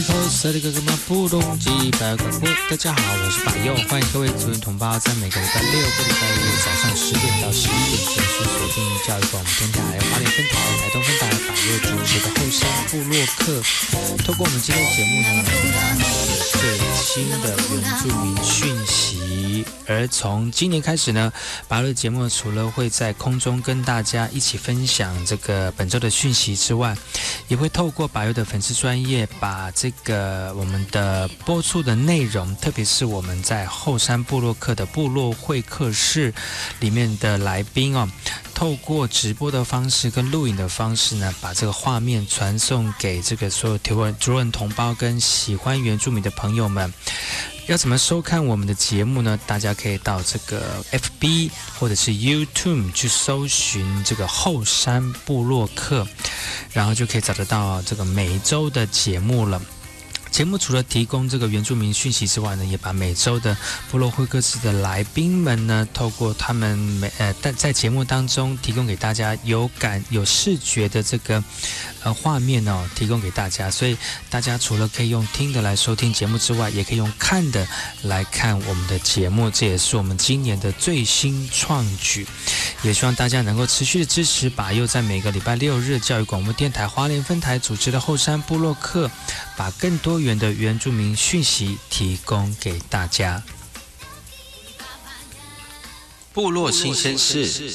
[0.00, 1.68] 开口塞里格格玛布隆吉
[2.00, 13.60] 拜广播，大家好，我是百佑，欢迎各位族人同胞在每个礼拜六、或礼拜日早上十点到十一点准时锁定教育广播电台、花莲分台、台东分台百佑主持的后山部落客。
[14.24, 15.44] 透过我们今天的节目呢，
[16.52, 18.79] 最新的原住民讯。
[19.90, 21.32] 而从今年开始呢，
[21.66, 26.96] 把右节目除了会在空中跟大家一起分享这个本周的讯息之外，
[27.48, 29.68] 也会透过把右的粉丝专业把。
[29.72, 36.34] 这个我们的播出的内容，特别是我们在后山部落客的部落会客室
[36.80, 38.06] 里面的来宾哦，
[38.52, 46.92] 透过直播的方式跟录影的方式呢，把这个画面传送给这个所有台湾族人同胞跟喜欢原住民的朋友们。
[47.70, 49.38] 要怎么收看我们的节目呢？
[49.46, 56.04] 大家可以到这个 FB 或者是 YouTube 去搜寻这个后山部落客，
[56.72, 59.62] 然后就可以找得到这个每周的节目了。
[60.30, 63.56] 节目除了提供这个原住民讯息之外呢，也把每周的
[63.90, 71.42] 部落会客室的来宾们呢，透过他们每呃在在节目当中提供给大家有感有视觉的这个
[72.02, 73.70] 呃画面哦，提供给大家。
[73.70, 73.96] 所以
[74.30, 77.66] 大家除了可以用听的来收听节目之外，也可以用看的
[78.02, 79.50] 来看我们的节目。
[79.50, 82.26] 这也是我们今年的最新创举。
[82.82, 89.10] 也希望大家能够持续的支持，把又在每个礼拜六日教育广播电台花莲分台主持的后山部落客，
[89.56, 93.42] 把更多元的原住民讯息提供给大家。
[96.32, 97.72] 部落新鲜事。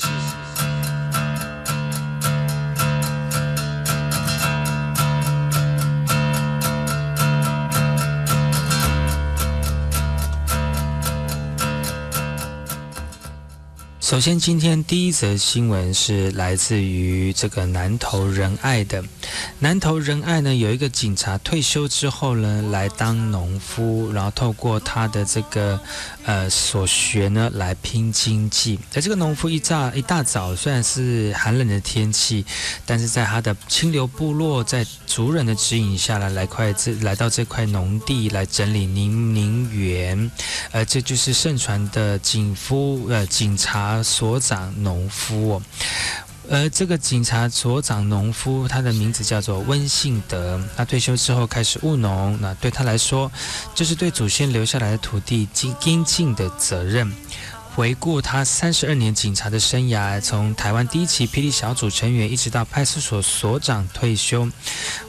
[13.99, 19.03] 首先，今天第一则新闻是来自于这个南投仁爱的。
[19.59, 25.79] 南投仁爱呢，有一个警察退休之后呢，来当农夫，然后透过他的这个
[26.23, 28.79] 呃所学呢，来拼经济。
[28.89, 32.45] 在这个农夫一乍一大早，虽然是寒冷的天气，
[32.85, 40.31] 但是在他的清流部落，在族人的指引下来，来块这来到这块农地来整理宁宁园。
[40.71, 44.03] 呃，这就是盛传的警夫呃警察。
[44.15, 45.61] 所长农夫，
[46.49, 50.61] 而这个警察所长农夫，他的名字叫做温信德。
[50.75, 53.31] 他退休之后开始务农，那对他来说，
[53.73, 57.11] 就是对祖先留下来的土地尽应尽的责任。
[57.75, 64.49] 回顾他三十二年警察的生涯，从台湾第一期霹雳小组成员，一直到派出所所长退休，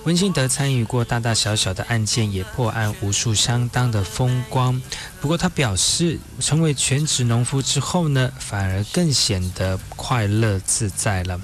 [0.02, 4.82] 温信德参与过大大小小的案件，也破案无数，相当的风光。
[5.20, 11.40] 不过他表示，成为全职农夫之后呢，反而更显得快乐自在了。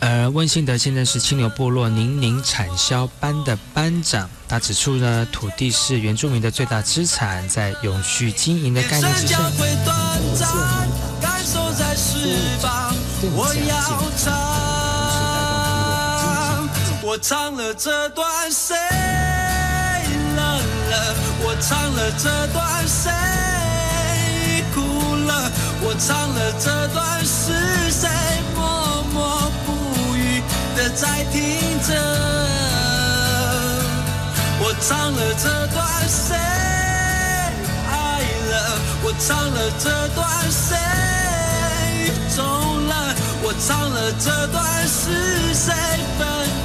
[0.00, 4.28] 而温信德现在是青牛部落宁宁产销班的班长。
[4.48, 9.38] 他指出呢，土地是原住民的最大资产，在永续经营的概念之下，
[17.02, 18.76] 我要唱了这段谁
[20.36, 20.38] 冷
[20.90, 21.14] 了？
[21.42, 23.10] 我唱了这段谁
[24.72, 24.80] 哭
[25.26, 25.50] 了？
[25.82, 28.08] 我唱了这段是谁
[31.00, 31.38] 在听
[31.86, 31.94] 着？
[34.60, 35.78] 我唱了这段
[36.08, 36.36] 谁
[37.86, 37.94] 爱
[38.50, 38.52] 了？
[39.04, 39.86] 我唱了这
[40.16, 40.76] 段谁
[42.34, 43.14] 走了，
[43.44, 44.58] 我唱了这段
[44.88, 45.72] 是谁
[46.18, 46.20] 愤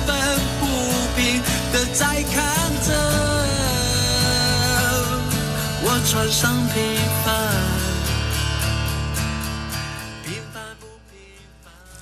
[0.07, 0.09] 愤
[0.59, 0.61] 不
[1.15, 1.39] 平
[1.71, 2.01] 的在
[2.33, 2.41] 看
[2.81, 2.89] 着，
[5.83, 6.41] 我穿上
[6.73, 6.81] 平
[7.23, 7.72] 凡。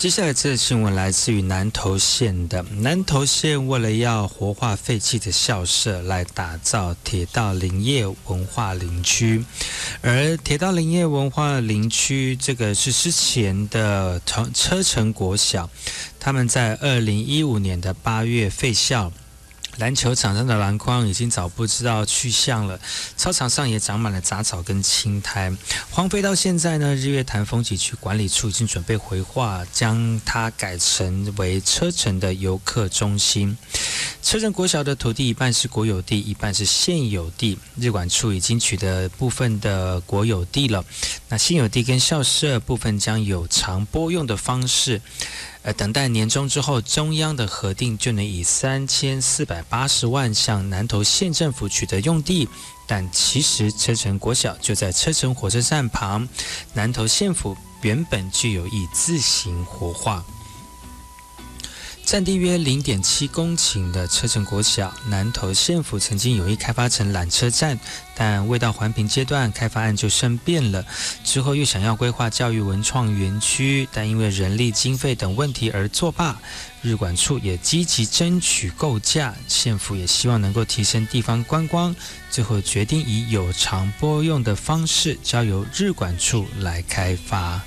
[0.02, 9.46] 接下来这个新闻来自于南投县的南投县，为了要活化废弃的校舍，来打造铁道林业文化林区。
[10.02, 15.70] 而铁道林业文化林区，这个是之前的车车城国小，
[16.20, 19.14] 他们在二零一五年的八月废校。
[19.78, 22.80] 篮球场上的篮筐已经早不知道去向了，
[23.18, 25.52] 操场上也长满了杂草跟青苔，
[25.90, 26.96] 荒废到现在呢。
[26.96, 33.58] 日月潭风景区管理处已经准备回化，将它改成为车城的游客中心。
[34.22, 37.58] 车城国小的土地一半是国有地，一半是现有地。
[37.76, 40.86] 日管处已经取得部分的国有地了，
[41.30, 45.02] 那现有地跟校舍部分将有偿拨用的方式。
[45.64, 52.50] 呃，等待年终之后，中央的核定就能以三千四百八十万向南投县政府取得用地，
[52.88, 56.28] 但其实车城国小就在车城火车站旁，
[56.74, 60.26] 南投县府原本具有意自行活化。
[62.12, 67.80] 占地约零点七公顷的车城国小，南投县府曾经有意开发成缆车站，
[68.14, 70.86] 但未到环评阶段，开发案就生变了。
[71.24, 76.38] 之后又想要规划教育文创园区，但因为人力、经费等问题而作罢。
[76.82, 81.96] 日管处也积极争取构架，县府也希望能够提升地方观光，
[82.30, 87.62] 最后决定以有偿拨用的方式，交由日管处来开发。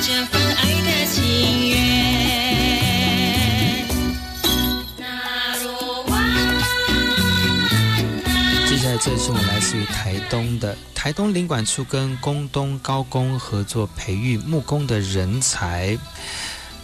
[0.00, 1.78] 这份爱的情缘。
[8.68, 15.98] 接下来这是我来自于台东的台东领馆处跟工东高工合作培育木工的人才。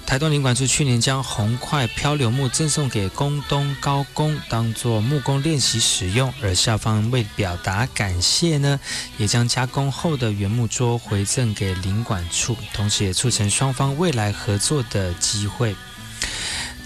[0.06, 6.32] 台东林管处去年将红块漂流木赠送给宫东高工，当做木工练习使用。
[6.40, 8.78] 而校方为表达感谢呢，
[9.18, 15.74] 也将加工后的原木桌回赠给林管处，同时也促成双方未来合作的机会。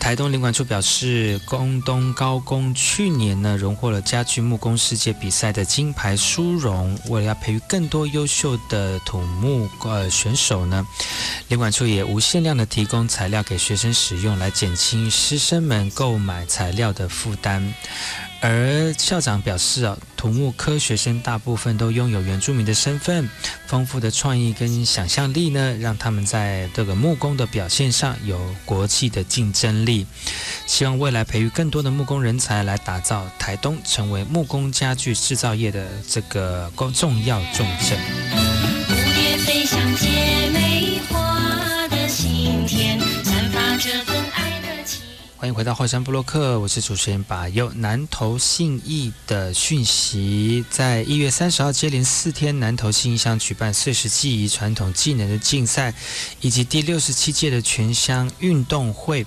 [0.01, 6.99] 台东领馆处表示，宫东高工去年呢荣获了家具木工世界比赛的金牌殊荣。
[7.09, 10.87] 为了要培育更多优秀的土木呃选手呢，
[11.49, 17.75] 领馆处也无限量的提供材料给学生使用，来减轻师生们购买材料的负担。
[18.41, 23.29] 而校长表示啊，土木科学生大部分都拥有原住民的身份，
[23.67, 30.07] 丰富的创意跟想象力呢，让他们在这个木工的表现上有国际的竞争力。
[30.67, 38.58] 希望未来培育更多的木工人才，来打造台东成为木工家具制造业的这个重要重镇。
[45.41, 55.95] 欢迎回到后山布洛克，我是主持人把右南投信义的讯息，在一月三十号接连四天，南投信义乡举办碎石记忆传统技能的竞赛，
[56.41, 59.25] 以及第六十七届的全乡运动会。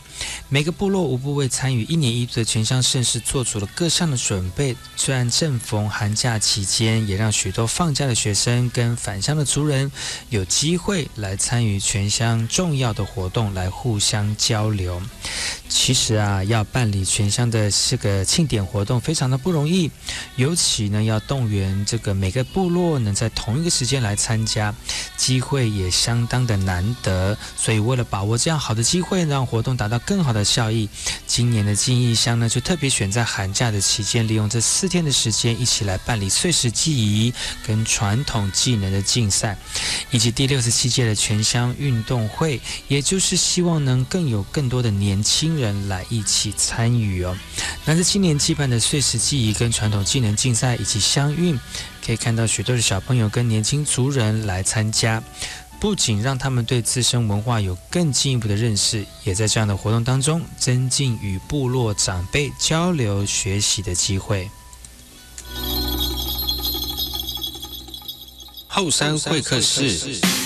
[0.50, 4.76] 每个部落无不为参与一年一度的全乡盛事做出了各项的准备。
[4.98, 9.90] 虽然正逢寒假期间，也让许多放假的学生跟返乡的族人
[10.30, 15.02] 有机会来参与全乡重要的活动，来互相交流。
[15.70, 19.92] 其实是啊，要办理全乡的这个庆典活动，非常的不容易。
[20.36, 24.74] 尤其呢，要动员这个每个部落能在同一个时间来参加，
[25.16, 27.38] 机会也相当的难得。
[27.56, 30.90] 所以，为了把握这样好的机会，让活动达到更好的效益，
[31.28, 37.32] 今年的记忆乡呢，就特别选在寒假的期间，利用这四天的时间，一起来办理碎石记忆
[37.64, 39.56] 跟传统技能的竞赛，
[40.10, 45.91] 以及第六十七届的全乡运动会，也就是希望能更有更多的年轻人。
[45.92, 47.38] 来一起参与哦。
[47.84, 51.60] 那这青年期盼的碎石记忆跟传统技能竞赛以及相运，
[52.06, 55.22] 可以看到许多的小朋友跟年轻族人来参加，
[55.80, 64.50] 不仅让他们对自身文化有更进一步的认识，也在这样的活动当中增进与部落长辈交流学习的机会。
[68.68, 70.41] 后山会客室。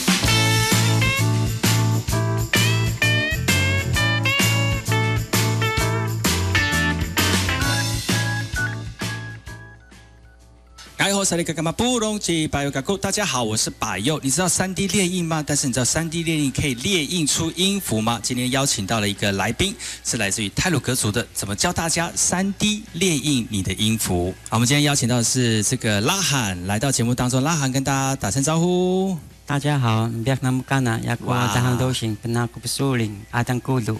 [11.26, 14.20] 萨利格干嘛布隆吉巴尤嘎库，大家好，我是百佑。
[14.22, 15.44] 你知道三 D 列印吗？
[15.46, 18.20] 但是你知道三 D 列印可以列印出音符吗？
[18.22, 24.36] 今天邀请到了一个来宾，是来自于泰鲁格族的，怎么教大家三 D 列印你的音符？
[24.50, 29.18] 好，我们今天邀请到的是这个拉罕来到节目当中，拉罕跟大家打声招呼。
[29.48, 33.98] 大家好，biak nama kana yak wa dahang dosing pena ku pesuling adang kudu.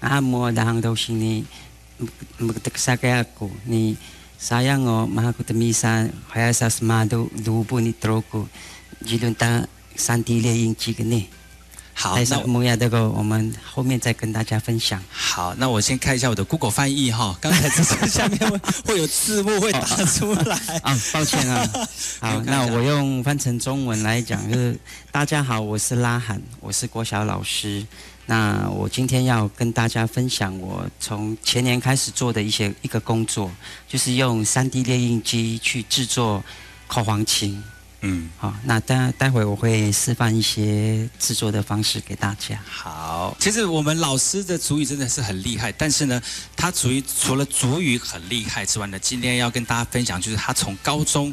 [0.00, 1.44] Amo dahang dosing ni
[2.38, 3.96] magteksa kaya ako ni
[4.42, 8.42] sayang o mahaku temisa kaya sa smado dubu ni troku
[8.98, 9.62] jilun ta
[9.94, 11.30] santi le yin chi ne.
[11.94, 15.00] 好，但那是木亚这个我们后面再跟大家分享。
[15.10, 20.56] 好，那我先看一下我的 Google 翻译哈，刚才这是下面会会有字幕会打出来。
[20.82, 21.70] 啊，抱歉啊。
[22.18, 24.76] 好，那我用翻成中文来讲，就是
[25.12, 27.86] 大家好，我是拉罕，我是国小老师。
[28.26, 33.50] 那我今天要跟大家分享我从前年开始做的一些一个工作，
[33.88, 36.42] 就是用 3D 列印机去制作
[36.86, 37.62] 口簧琴。
[38.04, 42.60] 嗯，好，那待待会我会示范一些制作的方式给大家。
[42.68, 46.20] 好，其实我们老师的主语真的是很厉害，但是呢，
[46.56, 51.32] 他主语除了主语很厉害之外呢，今天要跟大家分享，就是他从高中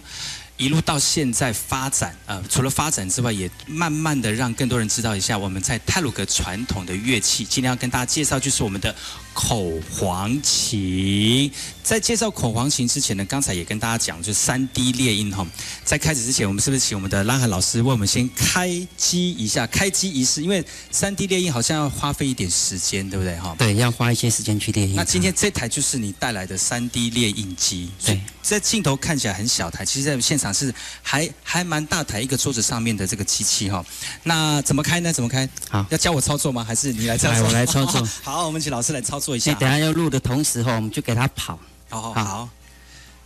[0.60, 7.46] 一路到现在发展，呃，除了发展之外，也慢慢的让更多人知道一下我们在泰鲁格传统的乐器。
[7.46, 8.94] 今天要跟大家介绍就是我们的
[9.40, 11.50] 口簧琴。
[11.82, 15.48] 在介绍口簧琴之前呢，刚才也跟大家讲，就是三 D 列印哈。
[15.86, 20.44] 在开始之前，我们是不是请我们的拉海老师为我们先开机一下开机仪式？
[20.44, 23.56] 因为三 D 列印好像要花费一点时间，对不对哈？
[23.58, 24.96] 对，要花一些时间去列印。
[24.96, 33.84] 那今天这台就是你带来的三 D 列印机，对，在镜头看起来很小台，其实在现场是还还蛮大台一个桌子上面的这个机器哈。
[34.24, 35.12] 那怎么开呢？
[35.12, 35.50] 怎么开？
[35.70, 36.64] 好要教我操作吗？
[36.64, 37.48] 还是你来操来作？
[37.48, 39.52] 我来操作 好，我们请老师来操作一下。
[39.52, 41.60] 所以等下要录的同时哈，我们就给它跑。
[41.90, 42.50] 好好好好。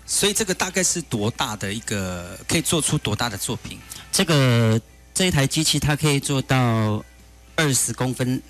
[0.06, 3.80] 所以这个大概是多大的一个可以做出多大的作品？
[4.12, 4.80] 这个
[5.14, 7.04] 这一台机器它可以做到
[7.56, 8.42] 二十公分，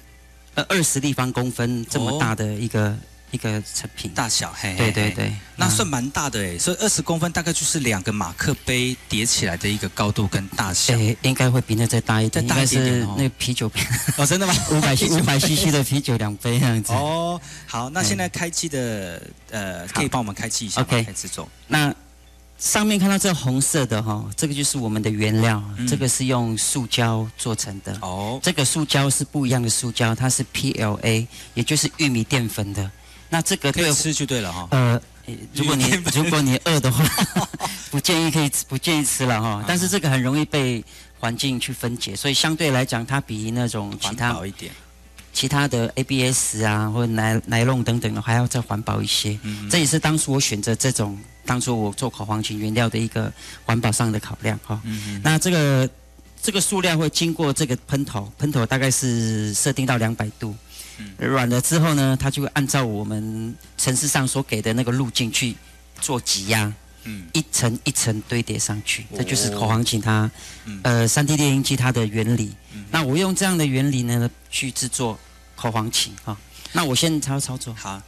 [0.55, 2.97] 呃，二十立方公分这么大的一个、
[3.33, 4.11] 一个成品。
[4.13, 4.53] 大小？
[4.55, 10.95] 嘿对对对，那算蛮大的诶，所以二十公分大概就是两个马克杯叠起来的一个高度跟大小。
[10.95, 13.83] 诶，应该会比那再大一点，再大一点点哦那个啤酒瓶
[14.17, 14.53] 哦，真的吗？
[14.71, 16.93] 五百 五百 CC 的啤酒两杯这样子。
[16.93, 21.49] 哦，好，那现在开机的呃，可以帮我们开机一下吗 OK 开始做。
[21.67, 21.93] 那
[22.59, 27.97] 上面看到这红色的哈，这个就是我们的原料，嗯这个是用塑胶做成的。
[27.99, 32.89] 哦，这个塑胶是不一样的塑胶，它是 PLA，也就是玉米淀粉的。
[33.33, 34.67] 那这个对可以吃就对了哈。
[34.69, 35.01] 呃，
[35.55, 37.03] 如果你 如果你饿的话，
[37.89, 39.63] 不建议可以吃不建议吃了哈。
[39.67, 40.83] 但是这个很容易被
[41.19, 44.71] 环境去分解，所以相对来讲，它比那种其环他保一点。
[45.33, 49.35] 其他的 ABS 啊或者奶奶龙等等的还要再环保一些。
[49.41, 53.33] 嗯这也是当初我选择这种当初我做口黄琴原料的一个
[53.65, 54.79] 环保上的考量哈。
[54.83, 55.89] 嗯那这个
[56.39, 60.57] 这个塑料会经过这个喷头，喷头大概是设定到两百度，嗯
[61.17, 65.55] 软了之后呢，它就会按照我们城市上所给的那个路径去
[65.99, 66.71] 做挤压，
[67.03, 70.29] 嗯一层一层堆叠上去，哦这就是口簧琴它
[70.65, 72.53] 嗯呃三 D 电音机它的原理。
[72.73, 75.17] 嗯那我用这样的原理呢去制作
[75.55, 76.37] 口簧琴啊。
[76.71, 78.01] 那我先操操作，好。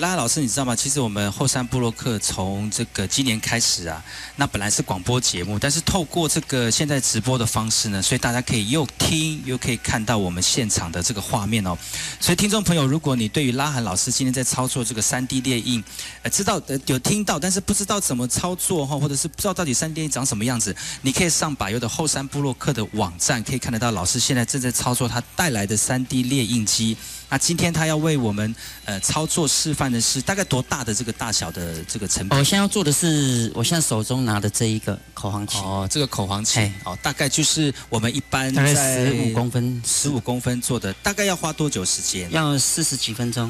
[0.00, 0.74] 拉拉老师，你知道吗？
[0.74, 4.02] 其实我们后山部落客从这个今年开始啊，
[4.36, 11.76] 那本来是广播节目，但是透过这个现在直播的方式呢，所以大家可以又听又可以看到我们现场的这个画面哦。
[12.18, 15.84] 所以听众朋友，如果你对于拉罕老师今天在操作这个三 D 列印，
[16.22, 26.96] 呃，知道呃有听到，但是不知道怎么操作哈，或者是不知道到底三 D 列印长什么样子，你可以上百优的后山部落客的网站，可以看得到老师现在正在操作他带来的三 D 列印机。
[27.30, 32.38] 那今天他要为我们呃操作示范的是大概多大的这个大小的这个成品？
[32.38, 42.30] 我现在要做的是我现在手中拿的这一个口簧琴，哦，这个口簧琴哦，大概就是我们一般大概在十五公分，十五公分做的，大概要花多久时间？
[42.32, 43.48] 要四十几分钟。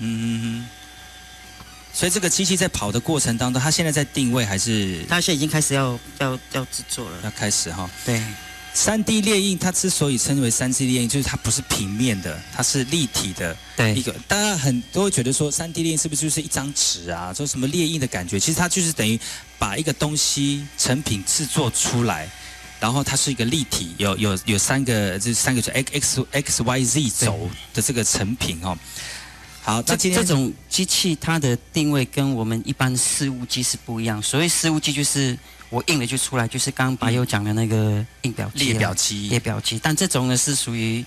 [0.00, 0.68] 嗯嗯。
[1.92, 7.18] 所以这个机器在跑的过程当中，它现在在定位还是它现在已经开始要要要制作了。
[7.24, 7.90] 要开始哈？
[8.04, 8.22] 对，
[8.72, 14.12] 三 D 列印它之所以称为三 D 列印，就是它不是平面的，它是立体的对一，个。
[14.28, 17.32] 大家很都会觉得说，三 D 列印是不是就是一张纸啊？
[17.34, 18.38] 说什么列印的感觉？
[18.38, 19.18] 其实它就是等于
[19.58, 22.28] 把一个东西成品制作出来。
[22.78, 28.74] 然后它是一个立体，有有有三个，这三个就 x x x y z 轴的这个成品哦。
[29.60, 34.22] 好，那这今天这种机器它的定位跟我们一般事务机是不一样。
[34.22, 35.38] 所谓事务机就是
[35.70, 41.04] 我印了就出来，就是刚刚白友讲的那个印表机啦列表机列表机，但这种呢是属于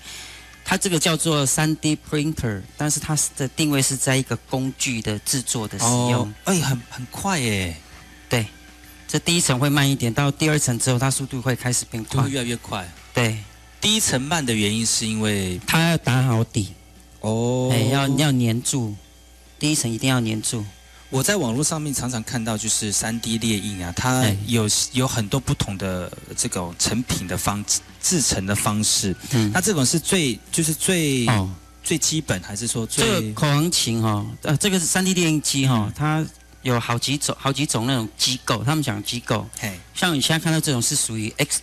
[0.64, 6.22] 它这个叫做三 D printer，但是它的定位是在一个工具的制作的使用。
[6.22, 7.76] 哦，哎，很很快耶。
[8.30, 8.46] 对，
[9.06, 12.30] 这第一层会慢一点，到第二层之后，它速度会开始变快就会。
[12.30, 12.90] 越来越快。
[13.12, 13.38] 对，
[13.82, 16.72] 第一层慢的原因是因为它要打好底，
[17.20, 18.94] 哦哎、要要粘住，
[19.58, 20.64] 第一层一定要粘住。
[21.14, 24.36] 我在网络上面常常看到，就是三 D 列印啊，它哎。
[24.48, 27.64] 有有很多不同的这种成品的方
[28.02, 29.14] 制成的方式。
[29.30, 31.48] 嗯，那这种是最就是最、哦，
[31.84, 36.26] 最基本，还是说最这个口簧琴哈、哦，呃，这个是三 D 列印机哈、哦，它
[36.62, 39.72] 有好几种好几种那种机构，他们讲机构，嘿。
[39.94, 41.60] 像你现在看到这种是属于 X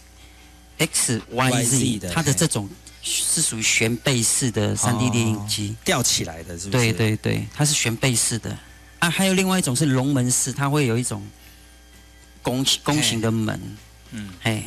[0.77, 2.69] X Y YZ 的它的这种
[3.01, 5.75] 是属于悬背式的三 D 列印机。
[5.83, 6.83] 吊起来的，是不是？
[6.85, 8.57] 对对对，它是悬背式的
[9.01, 9.09] 啊。
[9.09, 11.21] 还有另外一种是龙门式，它会有一种
[12.41, 13.59] 拱拱形的门，
[14.11, 14.63] 嗯，嘿，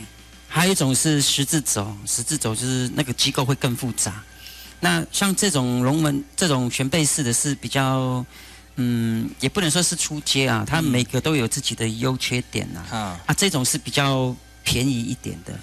[0.46, 4.22] 还有一种是十字轴，十字轴就是那个机构会更复杂。
[4.80, 8.24] 那像这种龙门这种悬背式的是比较，
[8.76, 12.96] 嗯，也不能说是出街啊，它嗯每个都有自己的优缺点呐、啊。
[12.96, 15.58] 啊，啊，这种是比较便宜一点的，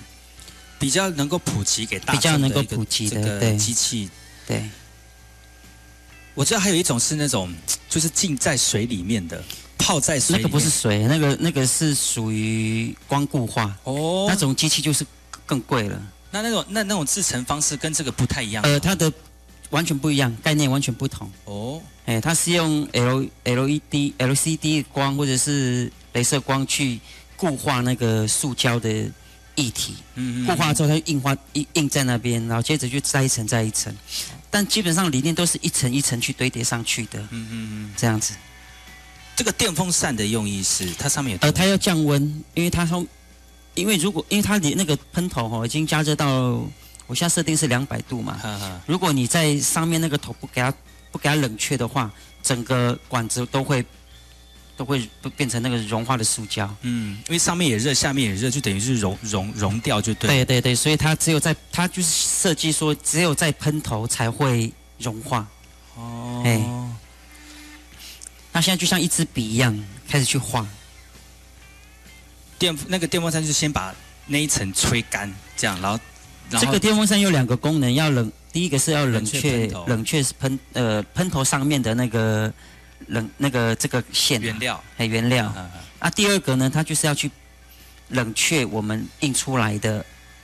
[0.79, 4.09] 比较能够普及给大众比较能够普及的这个机器。
[4.47, 4.67] 对。
[6.33, 7.53] 我知道还有一种是那种
[7.89, 9.43] 就是浸在水里面的，
[9.77, 10.37] 泡在水。
[10.37, 15.05] 那个不是水，那个那个是属于光固化，哦，那种机器就是
[15.45, 16.01] 更贵了。
[16.31, 18.63] 那那种那那种制成方式跟这个不太一样。
[18.63, 19.11] 呃，它的
[19.69, 21.29] 完全不一样，概念完全不同。
[21.43, 26.99] 哦，哎，它是用 L LED、LCD 光或者是镭射光去
[27.35, 28.89] 固化那个塑胶的
[29.55, 33.93] 液体，嗯固化之后它就印花印印在那边，然后接着就再一层再一层，
[34.51, 38.33] 但基本上理念都是一层一层去堆叠上去的，嗯嗯嗯，这样子。
[39.35, 42.21] 这个电风扇的用意是它上面有呃，它要降温，
[42.53, 43.03] 因为它说，
[43.73, 46.27] 因为如果因为它的那个喷头哦已经加热到，
[47.07, 50.71] 我现在设定是两百度嘛，哈哈，如果你在上面那个头不给它
[51.11, 52.11] 不给它冷却的话，
[52.43, 53.83] 整个管子都会
[54.81, 55.07] 都会
[55.37, 56.67] 变成那个融化的塑胶。
[56.81, 60.27] 嗯，因为上面也热，下面也热，就等于是融融融掉就对。
[60.27, 65.47] 对对对，所以它只有在它就是设计说，只有在喷头才会融化。
[65.95, 66.59] 哦，哎
[68.51, 70.65] 那现在就像一支笔一样，开始去画。
[72.57, 73.93] 电那个电风扇就是先把
[74.25, 75.99] 那一层吹干，这样，然后
[76.49, 82.51] 然后这个电风扇有两个功能，要冷，第一个是要冷冷却冷却是喷呃喷头上面的那个
[83.07, 85.47] 冷那个这个线啊原料，哎原料。
[85.47, 87.29] 啊啊，第二个呢，它就是要去
[88.09, 90.03] 冷却我们印出来的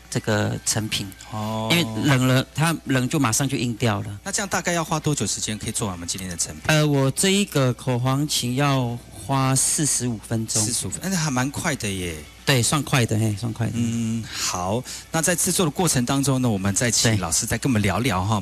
[0.09, 4.19] 这个成品，哦因为冷了，它冷就马上就印掉了。
[4.23, 6.63] 那这样大概要花多久时间可以做完我们今天的成品？
[6.67, 12.15] 呃，我这一个口黄琴要花四十五分钟四，十五分，但是还蛮快的耶。
[12.47, 13.73] 对，算快的，嘿，算快的。
[13.75, 14.81] 嗯，好。
[15.11, 18.41] 那在制作的过程当中呢，我们再请老师再跟我们聊聊哈。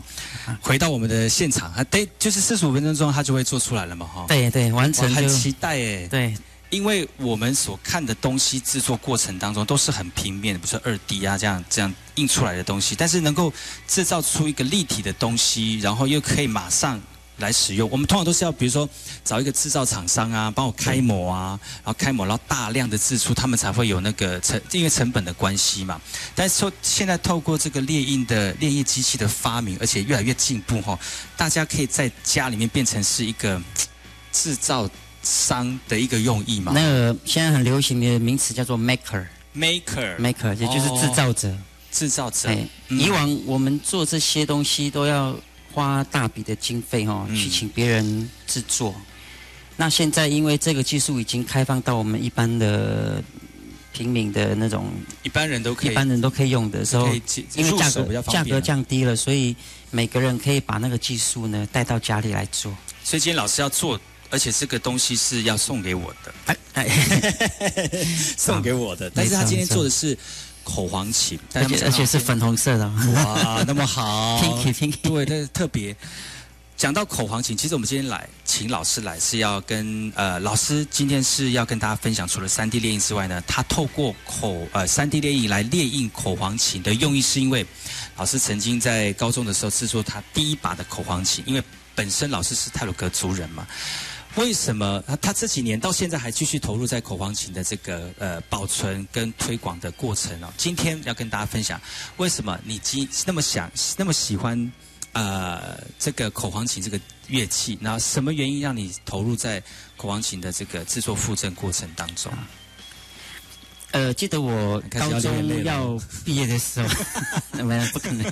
[0.62, 4.26] 回到我们的现场啊，对，就是四十五分钟中，它就会做出来了嘛哈。
[4.28, 6.08] 对对，完哇，成就很期待耶。
[6.08, 6.36] 对
[6.70, 13.52] 因为我们所看的东西制作过程当中都是很平面的，不是二 D 啊这样这样印出来的东西，但是能够
[13.88, 17.02] 制造出一个立体的东西，然后又可以马上
[17.38, 17.90] 来使用。
[17.90, 18.88] 我们通常都是要比如说
[19.24, 26.00] 找一个制造厂商啊，帮我开模啊，然后开模，然后大量的制出，他们才会有那个成因为成本的关系嘛。
[26.34, 30.98] 但是说现在透过这个猎印的猎印机器的发明，而且越来越进步哈、
[31.36, 33.62] 大家可以在家里面变成是一个
[34.32, 34.90] 制造
[35.24, 36.72] 商的一个用意嘛。
[36.76, 41.56] 那个现在很流行的名词叫做 maker，maker maker 也就是制造者。
[41.92, 42.54] 制造者，
[42.90, 45.34] 以往我们做这些东西都要
[45.76, 48.96] 花大笔的经费哦，嗯去请别人制作。
[49.76, 53.22] 那现在因为这个技术已经开放到我们一般的
[53.92, 54.86] 平民的那种
[55.24, 57.08] 一般人都可以，一般人都可以用的时候
[57.56, 58.62] 因为价格价格。
[58.62, 59.54] 降低了，所以
[59.92, 62.72] 每个人可以把那个技术呢带到家里来做。
[63.04, 66.88] 所以今天老师要做，而且这个东西是要送给我的，哎哎，
[68.38, 69.12] 送给我的。
[69.14, 70.18] 但是他今天做的是
[70.66, 74.98] 口簧琴，但而且而且是粉红色的哦哇，那么好，pinky pinky。
[75.02, 75.96] 对，但是特别。
[76.76, 87.66] 讲到口簧琴，其实我们今天来请老师来是要跟呃老师今天是要跟大家分享，除了三 D 列印之外呢，他透过口呃三 D 列印来列印口簧琴的用意，是因为
[88.18, 91.64] 老师曾经在高中的时候制作他第一把的口簧琴，因为
[91.96, 93.66] 本身老师是泰鲁格族人嘛。
[94.36, 100.52] 为什么他他这几年到现在还继续投入在口簧琴的这个呃保存跟推广的过程哦？
[100.58, 101.80] 今天要跟大家分享，
[102.18, 104.72] 为什么你今那么想那么喜欢
[105.14, 107.78] 呃这个口簧琴这个乐器？
[107.80, 109.64] 那什么原因让你投入在
[109.96, 112.32] 口簧琴的这个制作附赠过程当中？
[113.92, 116.90] 呃，记得我高中要毕业的时候，
[117.64, 118.30] 没有不可能。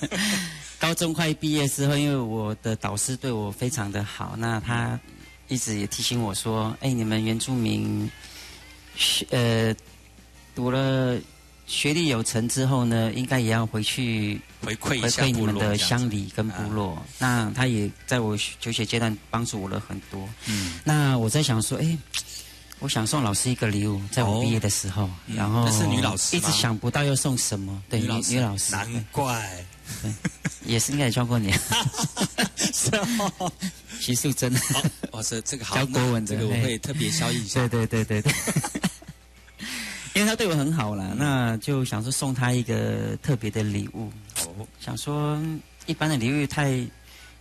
[0.77, 4.99] 高中快毕业之后，因为我的导师对我非常的好，那他
[5.53, 8.09] 一直也提醒我说：“哎，你们原住民
[8.95, 9.75] 学呃
[10.55, 11.15] 读了
[11.67, 16.99] 学历有成之后呢，应该也要回去回馈回一下部馈你们的乡里跟部落。
[17.19, 20.27] 那他也在我求学阶段帮助我了很多。
[20.47, 21.95] 嗯，那我在想说，哎，
[22.79, 24.41] 我想送老师一个礼物，在我哦。
[24.41, 29.63] 毕业的时候，嗯然后那是女老师一直想不到要送什么，对，女女老师，难怪
[30.65, 31.51] 也是应该也教过你，
[32.57, 33.51] 是哦。
[33.99, 34.53] 徐素贞。
[34.55, 37.85] 好，哇，这这个好，教国文这个我嘿会特别消印一下对。
[37.87, 38.33] 对对对对，
[40.15, 44.11] 因为他对我很好啦，那就想说送他一个特别的礼物，
[44.45, 45.41] 哦，想说
[45.85, 46.85] 一般的礼物太又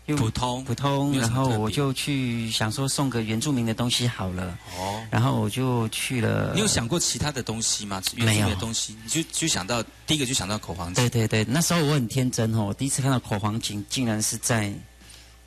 [0.06, 5.00] 普通普通，然后我就去想说送个原住民的东西好了，哦。
[5.10, 6.52] 然后我就去了。
[6.54, 8.02] 你有想过其他的东西吗？
[8.16, 10.94] 原住民的东西，你就就想到第一个就想到口黄琴。
[10.94, 14.72] 对对对，那时候我很天真哦，我第一次看到口黄琴，竟然是在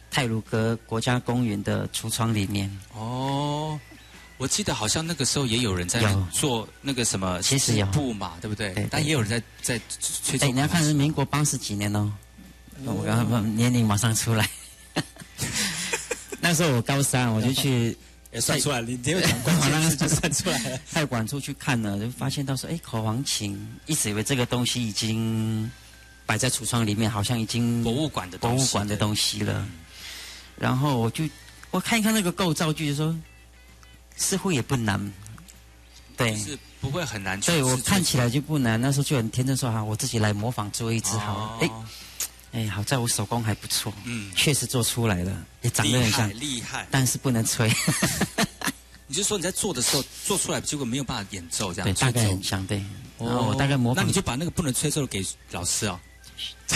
[0.09, 2.71] 泰鲁阁国家公园的橱窗里面。
[2.93, 3.77] 哦，
[4.37, 8.69] 我记得好像那个时候也有人在做那个什么其实有布嘛，对不对？
[8.69, 9.81] 对对但也有人在在
[10.23, 10.47] 吹奏。
[10.47, 12.11] 哎，你要看是民国八十几年哦，
[12.83, 14.49] 我刚刚年龄马上出来。
[16.41, 17.97] 那时候我高三，我就去
[18.31, 20.79] 也算出来了，你只有讲关键字就算出来了。
[20.91, 25.71] 太管处去看了，就发现到说，哎，口簧琴，一直以为这个东西已经
[26.25, 29.53] 摆在橱窗里面，好像已经博物馆的博东西物馆的东西了。
[29.59, 29.71] 嗯
[30.57, 31.25] 然后我就
[31.69, 33.13] 我看一看那个构造，就是说
[34.15, 35.11] 似乎也不难。
[36.15, 38.79] 对，是不会很难去对我看起来就不难。
[38.79, 41.57] 那时候就很天真说哈，我自己来模仿做一只好了。
[41.59, 41.83] 哎、哦
[42.55, 46.87] 哎，好在我手工还不错，嗯，确实做出来了，也长得厉害很像，厉害。
[46.89, 47.69] 但是不能吹。
[49.07, 52.81] 你就说你在做的时候做出来，结果没有办法演奏这样对，大概很像对。
[53.19, 55.99] 然后我大概模仿那你就把那个不能吹奏的给老师哦。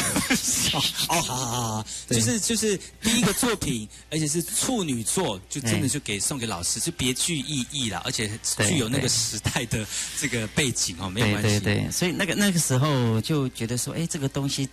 [0.72, 8.30] 哦，好好好好，就是就是第一个作品，而且是处女作，就真的哎就给送给老师，就别具意义了，而且
[8.68, 9.86] 具有那个时代的
[10.20, 11.60] 这个背景哦，没有关系。
[11.60, 14.70] 对对，所以那个那个时候就觉得说，哎，这个东西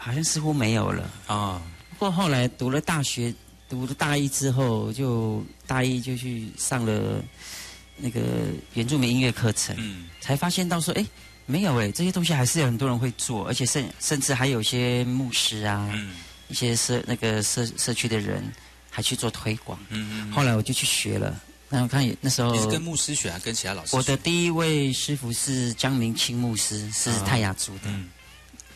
[0.00, 1.10] 好像似乎没有了。
[1.26, 1.60] 啊，
[1.90, 3.32] 不过后来读了大学，
[3.68, 7.22] 读了大一之后，就大一就去上了
[7.96, 8.20] 那个
[8.72, 11.06] 原住民音乐课程，嗯才发现到说，哎，
[11.44, 16.14] 没有哎，这些东西还是有很多人会做，而且甚甚至还有一些牧师啊，嗯
[16.48, 18.42] 一些社那个社社区的人
[18.90, 19.78] 还去做推广。
[19.90, 20.32] 嗯嗯。
[20.32, 23.96] 后来我就去学了，那我看也那时候你是跟牧师学，还是跟其他老师学？
[23.98, 28.08] 我的第一位师傅是江明清牧师，是泰雅族的，嗯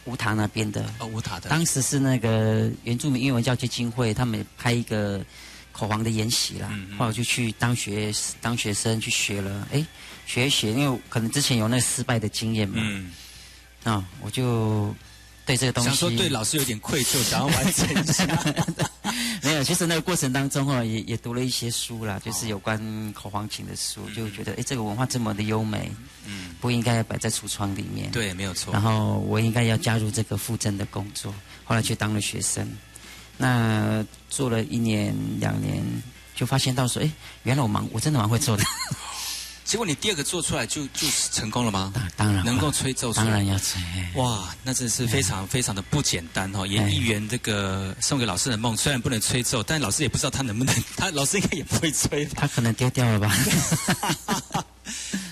[0.04, 0.84] 乌塔那边的。
[0.98, 1.48] 哦，乌塔的。
[1.48, 5.24] 当时是那个原住民英文教基金会，他们拍一个
[5.72, 9.84] 口簧的演习啦，嗯嗯后来我就去当学当学生去学了，哎，
[10.26, 13.12] 学一学，因为可能之前有那个失败的经验嘛，嗯，
[13.82, 14.94] 啊、我就
[15.44, 18.24] 对这个东西想说对老师有点愧疚，想要完成一下。
[19.44, 25.92] 没有， 其实那个过程当中哦，也也读了一些书啦，就是有关口簧琴的书，就觉得哎，这个文化这么的优美，
[26.24, 28.10] 嗯，不应该摆在橱窗里面。
[28.10, 28.72] 对，没有错。
[28.72, 28.80] 然。
[28.80, 31.32] 后我应该要加入这个附赠的工作，
[31.64, 32.66] 后来去当了学生，
[33.36, 35.84] 那做了一年两年，
[36.34, 37.10] 就发现到说，哎，
[37.42, 38.64] 原来我蛮我真的蛮会做的，
[39.64, 41.90] 结果你第二个做出来就就是成功了吗？
[41.94, 43.80] 当当然能够吹奏出来当然要吹，
[44.14, 46.66] 哇，那真是非常非常的不简单哦！
[46.66, 52.32] 也哎一圆这个送给老师的梦，虽然不能吹奏，但老师也不知道他能不能， 他老师应该也不会吹吧。
[52.36, 53.34] 他可能丢掉了吧？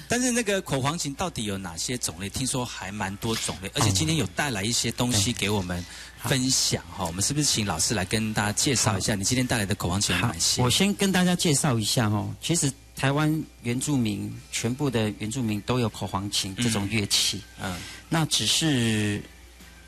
[0.09, 2.29] 但是那个口簧琴到底有哪些种类？
[2.29, 5.83] 听说还蛮多种类，而且今天有带来一些东西给我们
[6.25, 7.05] 分享哈。
[7.05, 10.63] 我们是不是请老师来跟大家介绍一下你今天带来的口簧琴有好哪些？
[10.63, 17.77] 我先跟大家介绍一下哦，其实台湾原住民全部的原住民都有口簧琴这种乐器，嗯。
[18.09, 19.23] 那只是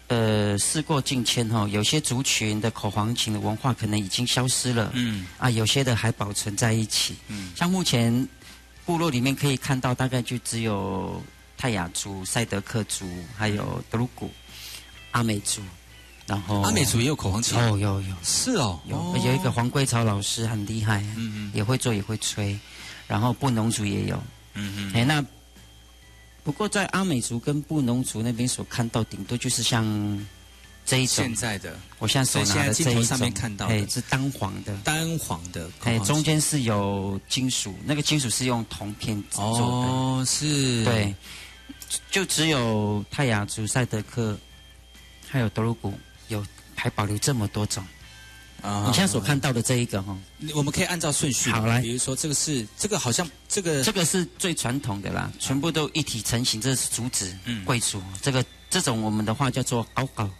[0.08, 5.26] 呃事过境迁哈、有些族群的口簧琴的文化可能已经消失了，嗯。
[5.38, 7.14] 啊，有些的还保存在一起。
[7.28, 7.52] 嗯。
[7.54, 8.28] 像目前
[8.84, 11.22] 部落里面可以看到，大概就只有
[11.56, 14.30] 泰雅族、赛德克族，还有德鲁古、
[15.12, 15.62] 阿美族，
[16.26, 21.52] 然后阿美族也有口簧琴，哦，有有是哦，有、哦有一个黄桂草老师很厉害，嗯嗯。
[21.54, 22.58] 也会做也会吹，
[23.14, 24.20] 然后布农族也有。
[24.54, 25.24] 嗯嗯哎，那
[26.42, 29.84] 不过在阿美族跟布农族那边所看到，顶多就是像
[30.84, 34.76] 这一种现，在的我现在手拿的这一上面看到的哎，是单黄的。
[34.78, 39.64] 单黄的口哎，中间是有金属，那个金属是用铜片制作的。
[39.64, 41.14] 哦是，对，
[42.10, 44.36] 就只有泰雅族、赛德克，
[45.28, 45.94] 还有德鲁古
[46.26, 47.86] 有还保留这么多种。
[48.64, 50.16] 啊你现在所看到的这一个哈，
[50.54, 51.82] 我们可以按照顺序，好来。
[51.82, 57.62] 比如说这个是这个好像这个这个是最传统的啦，全部都一体成型，这是竹子嗯。
[57.66, 58.02] 贵族。
[58.22, 60.30] 这个这种我们的话叫做高高。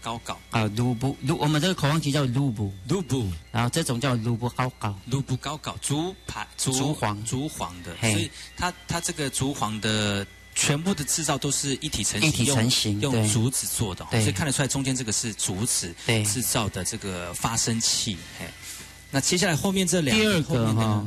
[0.00, 0.38] 高高。
[0.50, 8.12] 啊，卢布卢，我们这个口簧琴叫卢布，卢布，然后这种叫卢布高高，卢布高高，竹牌竹黄竹黄的，嘿。
[8.12, 18.16] 所以它它这个竹黄的全部的制造都是一体成型，一体成型用用竹子做的哦，所以看得出来中间这个是竹子对制造的这个发声器。
[18.38, 18.46] 嘿，
[19.10, 21.06] 那接下来后面这两个哈，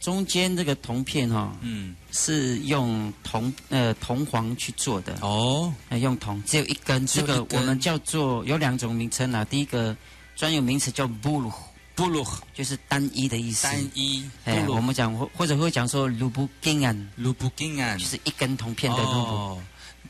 [0.00, 9.96] 中间这个铜片哈嗯，是用铜呃铜黄去做的，哦，呃用铜只有一根，这个我们叫做有两种名称啊，第一个
[10.34, 11.52] 专有名词叫布鲁，
[11.96, 13.64] 布鲁就是单一的意思。
[13.64, 19.10] 单一，哎，布鲁我们讲或或者会讲说卢布金安，卢布金安就是一根铜片的卢布。
[19.10, 19.62] 哦，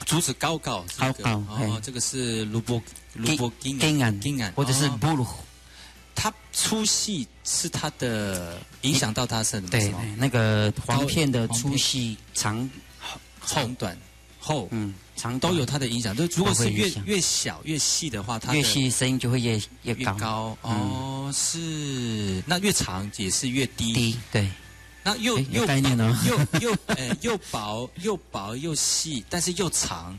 [0.05, 2.83] 竹子高高，高高稿哦，这个是卢布
[3.15, 4.99] 卢布金金安金安，或者是哦。
[5.01, 5.25] 布鲁，
[6.15, 12.69] 它粗细是它的影响到它是对什么？，那个簧片的粗细长，
[13.39, 13.97] 厚短
[14.41, 14.67] 厚。
[14.73, 16.15] 嗯，长都有它的影响。
[16.15, 23.93] 就如果是越越小越细的话，它越细声音就会越越越高哦，是那越长也是越低。
[23.93, 24.49] 低，对，
[25.03, 26.17] 那又又概念呢。
[26.29, 30.19] 又又 呃又薄又薄又细，但是又长，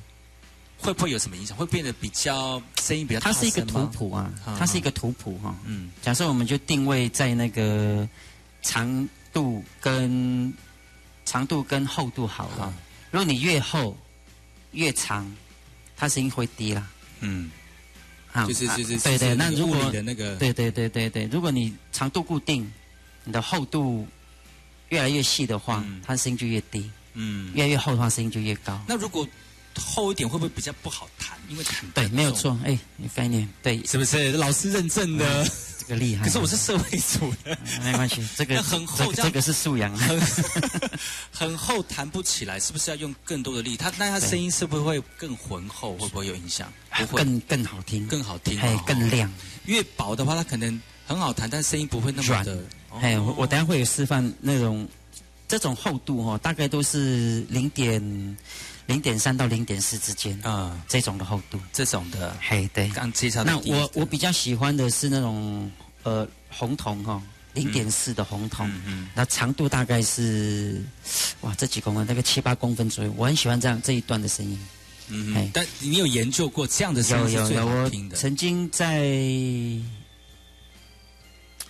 [0.80, 1.56] 会不会有什么影响？
[1.56, 5.56] 会变得比较声音比较大它是一个图谱啊嗯，它是一个图谱哈。
[5.66, 8.08] 嗯假设我们就定位在那个
[8.64, 10.52] 长度跟
[11.26, 12.74] 长度跟厚度好了好。
[13.12, 13.96] 如果你越厚
[14.78, 15.26] 越长，
[15.96, 16.88] 它声音会低啦。
[17.22, 17.50] 嗯，
[18.32, 19.34] 啊啊就是就是对对。
[19.34, 22.72] 那如果你的那个对对对对对，如果你长度固定，
[23.24, 24.08] 你的厚度
[24.90, 28.80] 越来越细的话嗯，它声音就越低；嗯，越来越厚的话，声音就越高。
[28.88, 29.28] 那如果
[29.76, 31.38] 厚一点会不会比较不好弹？
[31.50, 32.56] 因为弹对，没有，错。
[32.64, 34.32] 哎，你概念对，是不是？
[34.34, 35.52] 老师认证的。
[35.88, 36.26] 这个厉害。
[36.26, 39.96] 可是我是社会组的，没关系，这个很厚这个是素养。
[39.98, 40.22] 很
[41.32, 43.78] 很厚，弹不起来，是不是要用更多的力？
[43.78, 45.96] 它那它声音是不是会更浑厚？
[45.98, 46.72] 会不会有影响？
[46.92, 49.32] 不会，更更好听，更好听，哎哦更亮。
[49.66, 52.56] 越薄的话，它可能很好弹，但声音不会那么的。
[52.90, 54.88] 哦哎，我我等下会有示范那种
[55.48, 58.38] 这种厚度哈、哦，大概都是零点
[58.88, 61.60] 零点三到零点四之间啊，这种的厚度。
[61.72, 62.90] 这种的嘿，对。
[62.90, 65.70] 刚介绍的那我我比较喜欢的是那种
[66.04, 67.24] 呃红铜哈、哦，
[67.54, 68.68] 零点四的红铜。
[68.70, 70.82] 嗯嗯那长度大概是，
[71.42, 73.14] 哇，这几公分，大概七八公分左右。
[73.18, 74.58] 我很喜欢这样这一段的声音。
[75.10, 78.16] 嗯嗯，但你有研究过这样的声音是最有有有，我好听的？
[78.16, 79.10] 曾经在，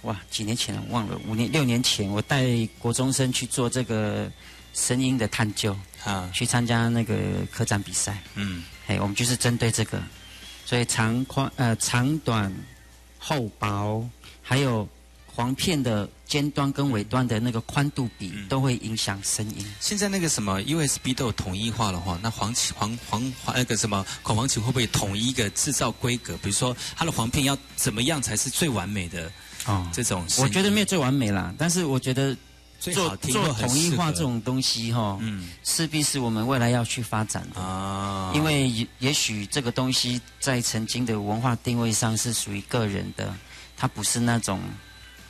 [0.04, 2.46] 哇，几年前了，忘了，五年六年前，我带
[2.78, 4.32] 国中生去做这个
[4.74, 5.76] 声音的探究，
[6.08, 7.16] 啊，去参加那个
[7.52, 8.18] 科展比赛。
[8.36, 10.02] 嗯哎，我们就是针对这个，
[10.66, 12.54] 所以长宽呃长短、
[13.20, 14.08] 厚薄，
[14.42, 14.88] 还有
[15.26, 19.66] 簧片的尖端跟尾端的那个宽度比，嗯都会影响声音。
[19.82, 26.38] 现在那个什么 USB 都有统一化的话，那黄琴黄黄黄那个什么口簧琴会不会统一一个制造规格？
[26.38, 29.30] 比如说它的簧片要怎么样才是最完美的
[29.66, 30.26] 哦，这种？
[30.38, 32.36] 我觉得没有最完美啦，但是我觉得
[32.80, 37.60] 做做统一化这种东西哈、嗯势必是我们未来要去发展的。
[37.60, 43.34] 啊，因为也也许这个东西在曾经的文化定位上是属于个人的，
[43.76, 44.60] 它不是那种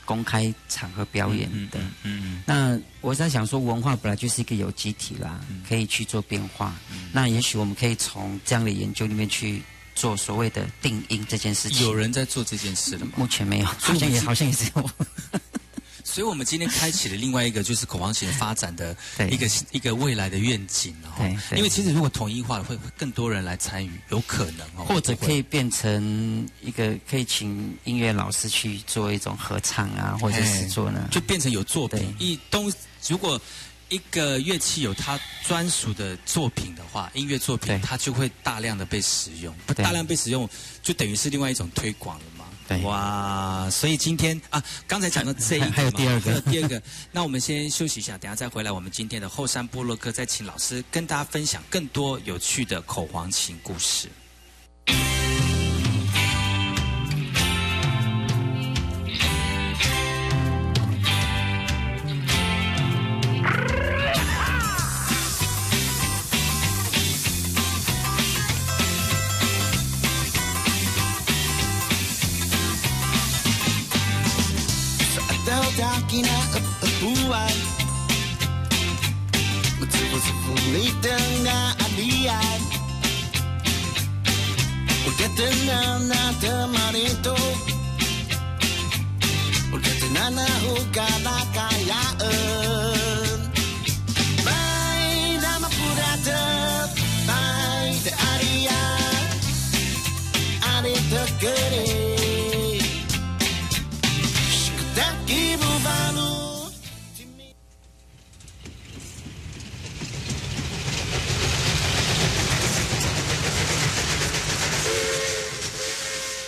[0.05, 1.79] 公开场合表演的。
[1.79, 6.73] 嗯嗯嗯那我在想说，文化本来就是一个有机体啦，嗯可以去做变化。
[7.11, 9.61] 那也许我们可以从这样的研究里面去
[9.95, 11.85] 做所谓的定音这件事情。
[11.85, 13.13] 有人在做这件事了吗？
[13.15, 14.91] 目前没有，好像也好像也只有我。
[16.07, 18.95] 所以，我们今天开启了另外一个就是口簧琴发展的
[19.29, 21.37] 一个一个未来的愿景哦。
[21.55, 24.85] 因为其实如果统一化了，会会更多人来参与，有可能哦。
[24.85, 31.07] 或者可以变成一个可以请音乐老师去做一种合唱啊，或者是做呢？
[31.11, 31.99] 就变成有作品。
[32.17, 32.71] 对一东
[33.07, 33.39] 如果
[33.89, 40.49] 一个乐器有它专属的作品的话，音乐作品它就会大量的被使用，大量被使用，
[40.81, 42.36] 就等于是另外一种推广了嘛。
[42.67, 48.71] 对哇，所以今天啊，刚才讲的这一个还有第二个还有第二个， 那我们先休息一下，等下再回来。
[48.71, 54.09] 我们今天的后山部落客再请老师跟大家分享更多有趣的口簧琴故事。
[80.77, 82.61] liten dahlian
[85.03, 86.09] Porque tenan
[86.39, 87.35] temarito
[89.71, 92.66] Porque te tenan jugada callao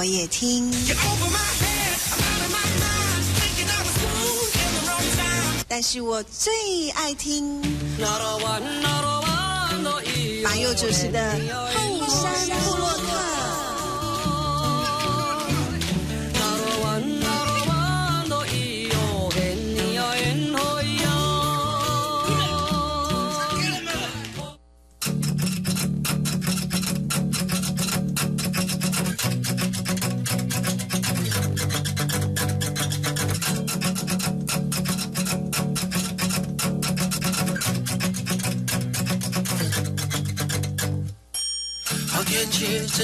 [0.00, 0.72] 我也听，
[5.68, 7.60] 但是我最爱听
[10.42, 11.38] 马佑主持的
[11.74, 12.32] 后山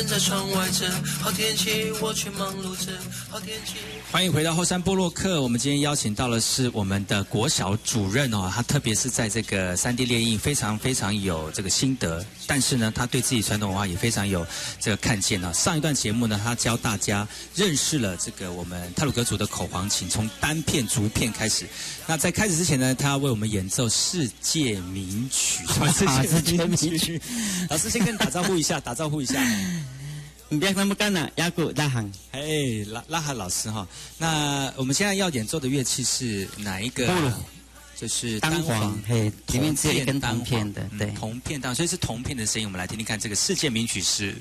[0.07, 0.89] 在窗外着，
[1.21, 2.93] 好天气，我却忙碌着。
[3.29, 3.75] 好天气。
[4.13, 5.43] 欢迎回到后山部落客。
[5.43, 14.47] 我们今天邀请到的是我们的国小主任哦，他特别是在这个三 D 列印非常非常有这个心得，但是呢，他对自己传统文化也非常有
[14.81, 15.53] 这个看见呢。
[15.53, 21.67] 上一段节目呢，他教大家认识了这个我们泰鲁格族的口簧琴，从单片、竹片开始。
[22.07, 25.65] 那在开始之前呢，他要为我们演奏世界名曲。
[25.93, 27.21] 世界名曲。
[27.69, 29.35] 老师先跟你打招呼一下，打招呼一下。
[30.49, 32.11] 你别那么干了，雅古拉罕。
[32.33, 32.41] 哎，
[32.89, 33.87] 拉拉哈老师哈，
[34.19, 37.09] 那我们现在要演奏的乐器是哪一个？
[37.97, 42.69] 就是单簧，嘿，里面只有一根单片的，对，铜片当，所以是铜片的声音。
[42.69, 44.37] 我们来听听看，这个世界名曲是。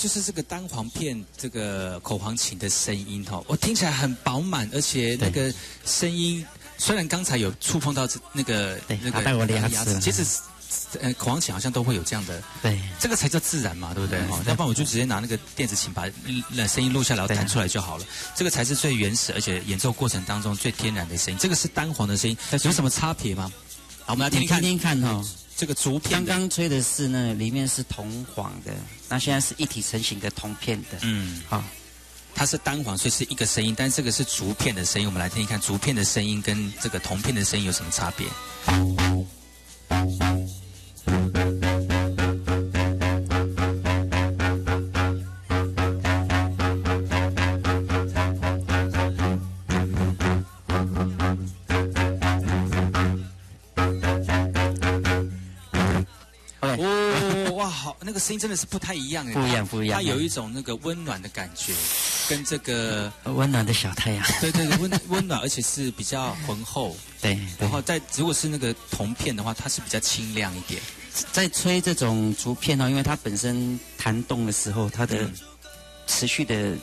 [0.00, 5.52] 就是这个单簧片，这个口簧琴的声音哈，我听起来很饱满，而且那个
[5.84, 6.44] 声音
[6.78, 10.24] 虽然刚才有触碰到这那个那个牙齿，其实
[11.00, 14.18] 呃口簧琴好像都会有这样的，对，这个才叫自然嘛，对不对？
[14.22, 16.04] 哈，要不然我就直接拿那个电子琴把
[16.48, 18.06] 那声音录下来，然后弹出来就好了。
[18.34, 21.38] 这个才是最原始，而且演奏过程当中最天然的声音。
[21.38, 22.34] 这个是单簧的声音，
[22.64, 23.52] 有什么差别吗？
[24.06, 25.22] 好，我们来听听看哈。
[25.60, 28.72] 这个竹片，刚刚吹的是呢，里面是铜黄的，
[29.10, 30.96] 那现在是一体成型的铜片的。
[31.02, 31.62] 嗯，好，
[32.34, 35.06] 它是单簧，所以是一个声音，但这个是竹片的声音。
[35.06, 38.26] 我们来听一看，竹片的声音跟这个铜片的声音有什么差别？
[58.20, 59.96] 个声音真的是不太一样，不一样，不一样。
[59.96, 61.72] 它有一种那个温暖的感觉，
[62.28, 64.24] 跟这个温暖的小太阳。
[64.40, 66.94] 对对对，温温暖，而且是比较浑厚。
[67.22, 70.80] 对，然后在如果是那个铜片的话，它是比较清亮一点。
[71.32, 75.28] 在吹这种竹片哦，因为它本身弹动的时候，它的
[76.06, 76.76] 持续的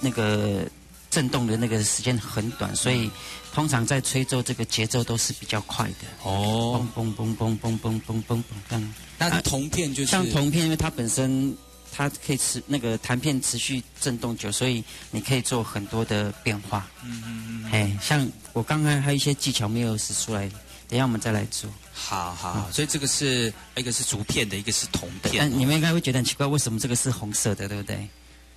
[0.00, 0.68] 那个
[1.10, 3.10] 震动的那个时间很短，所以
[3.54, 6.06] 通常在吹奏这个节奏都是比较快的。
[6.24, 8.94] 哦，嘣嘣嘣嘣嘣嘣嘣嘣这样。
[9.28, 11.54] 那铜片就是像铜片，因为它本身
[11.92, 16.88] 它可以持那个弹片持续震动久，所以你可以做很多的变化。
[17.04, 17.72] 嗯嗯嗯。
[17.72, 20.48] 哎，像我刚刚还有一些技巧没有使出来，
[20.88, 21.70] 等下我们再来做。
[21.92, 25.34] 好好，所以这个是一个是竹片的，一个是铜片。
[25.38, 28.08] 但你们应该会觉得很奇怪，为什么这个是红色的，对不对？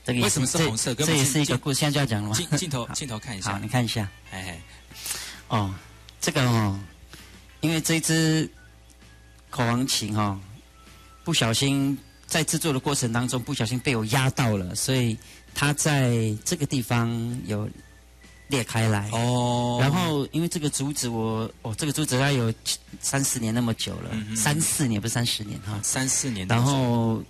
[0.05, 0.93] 这个为什么是红色？
[0.95, 2.35] 这也是一个故事，现在就要讲了吗？
[2.35, 4.09] 镜镜头镜头看一下，好，你看一下。
[4.31, 4.61] 哎，
[5.47, 5.73] 哦，
[6.19, 6.79] 这个哦，
[7.61, 8.49] 因为这只
[9.49, 10.39] 口簧琴哦，
[11.23, 11.97] 不小心
[12.27, 15.17] 在制作的过程当中不小心被我压到了，所以
[15.53, 17.69] 它在这个地方有。
[18.49, 22.53] 裂开来哦，然后因为这个竹子，我哦，这个竹子它有
[22.99, 26.47] 三四年那么久了，三四年不是三十年哈，三四年。
[26.47, 27.23] 然后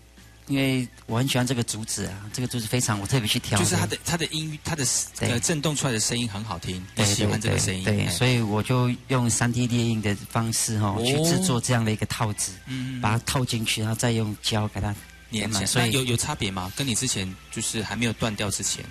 [0.47, 3.57] 因为我很喜欢这个竹子啊，这个竹子非常，我特别去挑。
[3.57, 4.85] 就是它的它的音，它的
[5.21, 7.83] 呃震动出来的声音很好听，我喜欢这个声音。
[7.83, 14.93] 对，所以我就用三 D 列印的方式哈，去制作这样的一个套子，嗯，把它套进去，然后再用胶给它
[15.31, 15.65] 粘满。
[15.65, 16.71] 所以有有差别吗？
[16.75, 18.83] 跟你之前就是还没有断掉之前？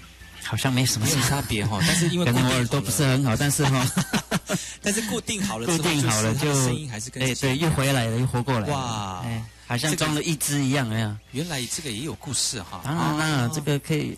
[0.44, 3.88] 好像没什么差别哈，但是因为 可能我耳朵不是很好，但是哈，
[4.82, 14.16] 但是固定好了， 固定好了就声音还是跟对对，又回来了，又活过来，哇，哎，好像装了一只一样哎呀，原来这个也有故事哈，当然啦，这个可以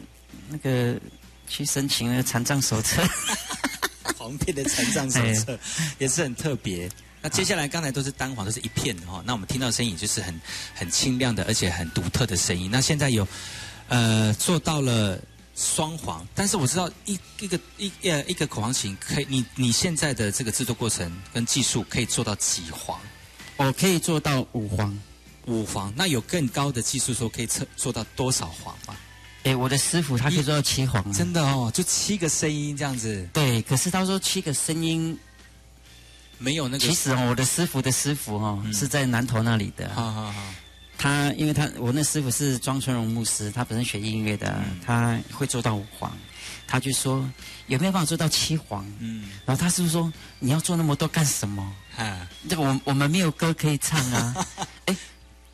[0.48, 0.98] 那个
[1.46, 3.02] 去申请那个残障手册，
[4.18, 5.58] 黄片的残障手册
[5.98, 6.90] 也是很特别。
[7.22, 10.40] 那接下来刚才都是单簧，都是一片的哈，那我们听到声音就是很
[10.74, 12.70] 很清亮的，而且很独特的声音。
[12.70, 13.26] 那现在有
[13.88, 15.18] 呃做到了。
[15.56, 22.98] 双簧，但是我知道一一个一呃一个口簧琴可以，你你现在的这个制作过程跟技术可以做到几簧？
[23.56, 24.98] 我可以做到五簧，
[25.46, 25.92] 五黄。
[25.96, 28.96] 那有更高的技术说可以测做到多少黄吗？
[29.44, 33.28] 哎，我的师傅他可以做到七黄，真的哦，就七个声音这样子。
[33.32, 35.18] 对，可是他说七个声音
[36.38, 36.86] 没有那个。
[36.86, 39.92] 其实哦，我的师傅的师傅哦是在南头那里的。
[39.94, 40.42] 好好好。
[40.96, 46.10] 他因为他我那师傅是庄春荣牧师，他本身学音乐的，他会做到五黄，
[46.66, 47.28] 他就说
[47.66, 48.86] 有没有办法做到七黄？
[49.00, 51.70] 嗯，然后他师傅说你要做那么多干什么？
[51.98, 54.46] 啊，这个我我们没有歌可以唱啊。
[54.86, 54.96] 哎，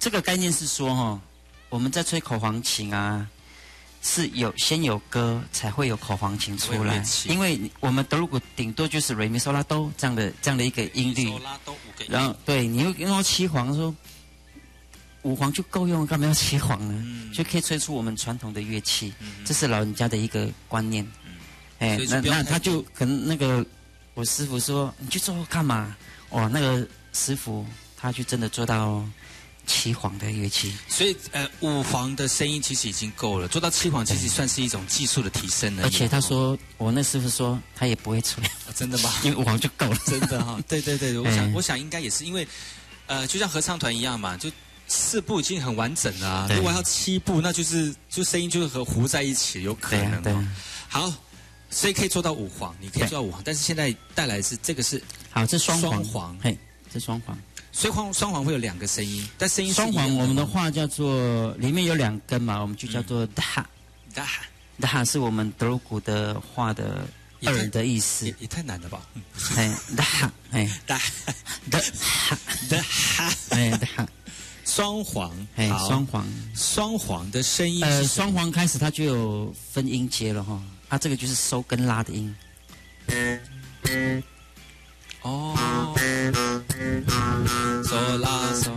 [0.00, 1.20] 这个概念是说哈，
[1.68, 3.28] 我们在吹口簧琴啊，
[4.02, 11.30] 是有先有歌才会有口簧琴出来，因为我们德鲁古顶多就是瑞米嗦拉哆这样的这样的一个音律，
[12.08, 13.94] 然后对，你又用到七簧说。
[15.22, 17.30] 五黄就够用，干嘛要七黄呢？
[17.30, 19.12] 就可以吹出我们传统的乐器，
[19.44, 21.06] 这是老人家的一个观念。
[21.78, 23.62] 哎，那那他就可能那个
[24.14, 25.94] 我师傅说，你去做干嘛？
[26.30, 27.66] 哇，那个师傅
[27.98, 29.04] 他就真的做到
[29.70, 30.74] 七黄的乐器。
[30.88, 35.84] 所以呃，五黄的声音其实已经够了，做到七黄其实算是一种技术的提升了。
[35.84, 38.42] 而且他说，我那师傅说他也不会吹，
[38.74, 39.12] 真的吗？
[39.22, 40.58] 因为五黄就够了，真的哈。
[40.66, 42.46] 对对对，我想我想应该也是因为
[43.06, 44.50] 呃，就像合唱团一样嘛，就。
[44.92, 50.20] 四部已经很完整了，如果要七部，那就是就声音就是和糊在一起，有可能。
[50.20, 50.34] 对，
[50.88, 51.08] 好，
[51.70, 55.00] 所以可以做到五黄，你可以做到五黄，但是现在带来是这个是
[55.30, 56.58] 好，这双黄，嘿，
[56.92, 57.38] 这双黄，
[57.72, 63.64] 所以黄双簧会有两个声音，但声音双簧我们的话叫做里面有两根嘛，我们就叫做 da
[64.14, 64.26] da
[64.80, 67.06] da 是我们德鲁古的话的
[67.44, 69.00] 二的意思，也太难了吧？
[69.56, 70.80] 哎 da 哎。
[70.86, 71.00] da
[71.70, 71.80] da
[72.68, 72.82] da
[73.50, 74.06] 哎 da
[74.64, 82.34] 双簧，哎，双簧，双簧的声音，呃，双簧开始它就有分音阶了哈，它这个就是收跟拉的音。
[85.22, 85.94] 哦，
[87.84, 88.70] 嗦拉嗦。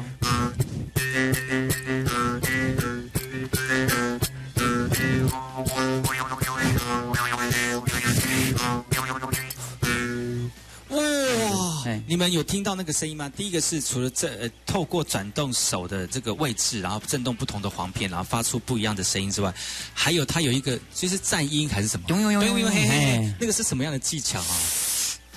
[12.05, 13.27] 你们有听到那个声音吗？
[13.35, 19.51] 第一个是除了这呃透过转动手的这个位置，然后震动不同的簧片，然后发出不一样的声音之外，
[19.95, 22.05] 还有它有一个就是颤音还是什么？
[22.09, 24.55] 呦呦呦呦呦嘿嘿，那个是什么样的技巧啊？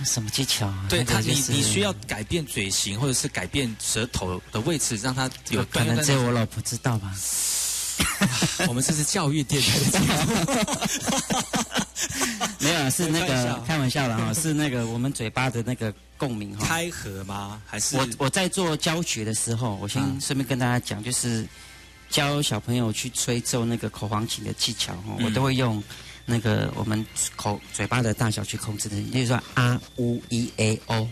[0.05, 0.73] 什么技巧？
[0.89, 5.65] 对他，你你需要改变嘴型，或者是改变舌头的位置，让它有。
[5.65, 7.15] 可能只有我老婆知道吧。
[8.69, 10.07] 我们这是教育电台的节目。
[12.61, 16.67] 没有，是那个开玩笑了哈，是那个我们嘴巴的那个共鸣哈。
[16.67, 17.63] 开合吗？
[17.67, 21.47] 还是我我在做教学的时候，我先顺便跟大家讲，就是
[22.11, 25.83] 教小朋友去吹奏那个口簧琴的技巧哈，我都会用
[26.27, 27.07] 那个我们
[27.37, 31.09] 口嘴巴的大小去控制的，例如说啊呜 e a o，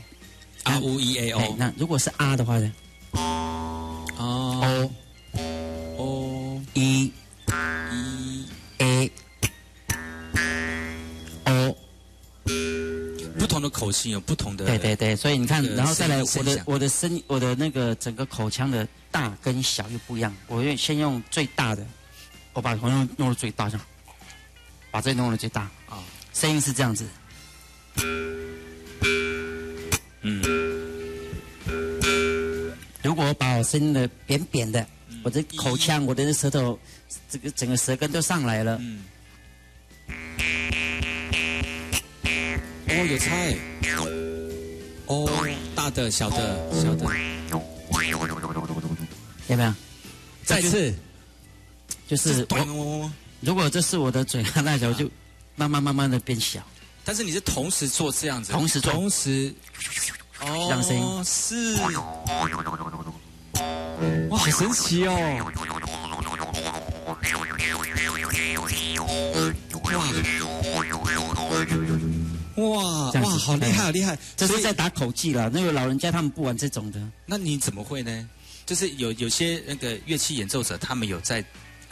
[0.64, 2.72] 啊呜 e a o，那如果是啊的话呢？
[3.12, 4.90] 哦
[5.96, 7.12] ，o e
[7.48, 8.46] e
[8.78, 9.10] a
[11.44, 11.76] o，
[13.38, 14.64] 不同的口型有不同的。
[14.66, 20.34] 对对对，所以你看，然后再来我的我的声我的那个整个口腔的大跟小又不一样。
[20.48, 21.86] 我用先用最大的，
[22.52, 23.86] 我把口腔弄到最大，这样，
[24.94, 25.98] 把这弄到最大啊，
[26.32, 27.04] 声音是这样子。
[30.22, 30.40] 嗯。
[33.02, 34.86] 如果我把我声音的扁扁的，
[35.24, 36.78] 我的口腔，我的舌头，
[37.28, 38.80] 这个整个舌根都上来了。
[42.86, 43.56] 哦，有差哎。
[45.06, 45.28] 哦，
[45.74, 47.04] 大的、小的、小的，
[49.48, 49.74] 有没有？
[50.44, 50.94] 再次，
[52.06, 53.10] 就是我。
[53.44, 55.10] 如果这是我的嘴巴大小，就
[55.54, 56.60] 慢慢慢慢的变小。
[57.04, 59.54] 但是你是同时做这样子，同时同时。
[60.40, 61.76] 这样声音是，
[64.28, 65.14] 哇，好神奇哦！
[72.56, 74.18] 哇，哇，哇，好厉害，好厉害！
[74.36, 75.48] 这是在打口技了。
[75.48, 77.00] 那个老人家他们不玩这种的。
[77.24, 78.28] 那你怎么会呢？
[78.66, 81.42] 就是有有些那个乐器演奏者，他们有在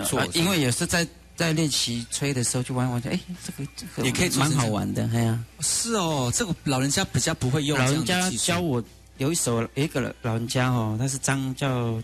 [0.05, 1.07] 做，因为也是在。
[1.43, 5.45] 在练习吹的时候就玩玩，哎，这个这个也可以蛮好玩的，哎呀。
[5.59, 7.77] 是哦，这个老人家比较不会用。
[7.77, 8.81] 老人家教我
[9.19, 12.01] 有一首，一个老人家哦，他是张叫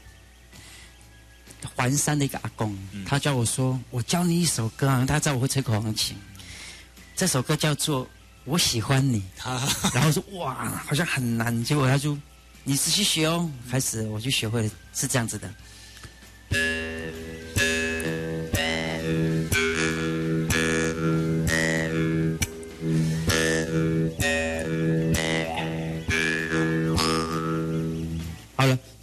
[1.76, 2.76] 环山的一个阿公，
[3.06, 6.16] 他教我说，我教你一首歌啊，他知道我会吹口簧琴。
[7.14, 8.04] 这首歌叫做
[8.44, 9.22] 《我喜欢你》，
[9.94, 12.18] 然后说哇，好像很难，结果他就
[12.64, 15.48] 你仔细学哦，开始我就学会了，是这样子的。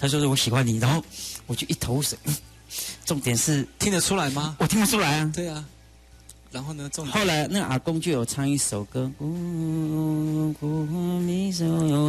[0.05, 1.03] 他说：“是我喜欢你。”然后
[1.47, 2.17] 我就一头水。
[3.05, 4.55] 重点是听得出来吗？
[4.59, 5.31] 我听不出来啊。
[5.33, 5.65] 对啊。
[6.51, 6.89] 然后呢？
[6.93, 9.11] 重后来那阿公就有唱一首歌，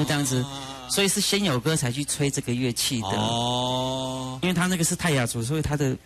[0.07, 0.45] 这样子，
[0.91, 3.09] 所以是先有歌才去吹这个乐器的。
[3.09, 4.39] 哦。
[4.43, 5.97] 因为他那个是泰雅族，所以他的。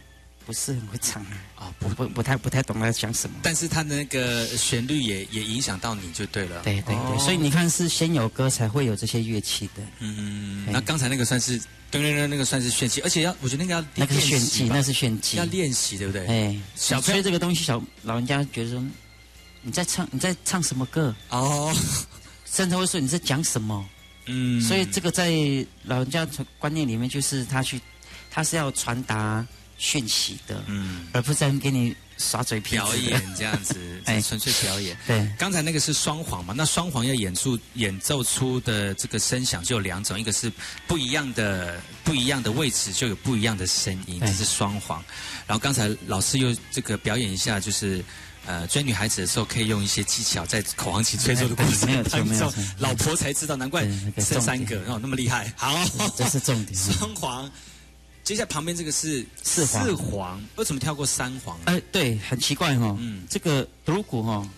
[0.46, 1.22] 不是很会唱
[1.54, 3.36] 啊，不不不太不太懂他讲什么。
[3.40, 6.62] 但是他的那个旋律也也影响到你就对了。
[6.62, 9.82] 对对对，所以你看是先有歌才会有这些乐器的。
[10.00, 11.60] 嗯，那刚才那个算是
[11.90, 16.26] 噔噔噔，那个算是炫技，而且要我觉得那个要那个是炫技，那是炫技，要练习对不对？
[16.26, 18.82] 哎，小吹这个东西，小老人家觉得说
[19.62, 21.74] 你在唱你在唱什么歌哦，
[22.44, 23.88] 甚至会说你在讲什么。
[24.26, 25.32] 嗯，所以这个在
[25.84, 26.26] 老人家
[26.58, 27.80] 观念里面，就是他去
[28.30, 29.46] 他是要传达。
[29.82, 34.96] 讯息的，嗯，而不是在给你耍嘴皮表演这样子， 哎，纯粹表演。
[35.06, 36.54] 对，刚才那个是双簧嘛？
[36.56, 40.52] 那双簧要演出演奏出的这个声响就有两种，一个是
[40.86, 45.02] 不一样的不一样的位置就有不一样的声音，这是双簧。
[45.46, 48.04] 然后刚才老师又这个表演一下，就是
[48.46, 53.82] 呃追女孩子的时候可以用一些技巧，在口簧琴吹奏的过程当中，老婆才知道，难怪
[54.18, 55.52] 生三个哦那么厉害。
[55.56, 55.74] 好，
[56.16, 57.50] 这是重点， 双簧。
[58.30, 61.58] 接下来旁边这个是四黄，四黄为什么跳过三黄？
[61.64, 62.96] 哎，对，很奇怪哈。
[63.00, 64.48] 嗯，这个如果哈，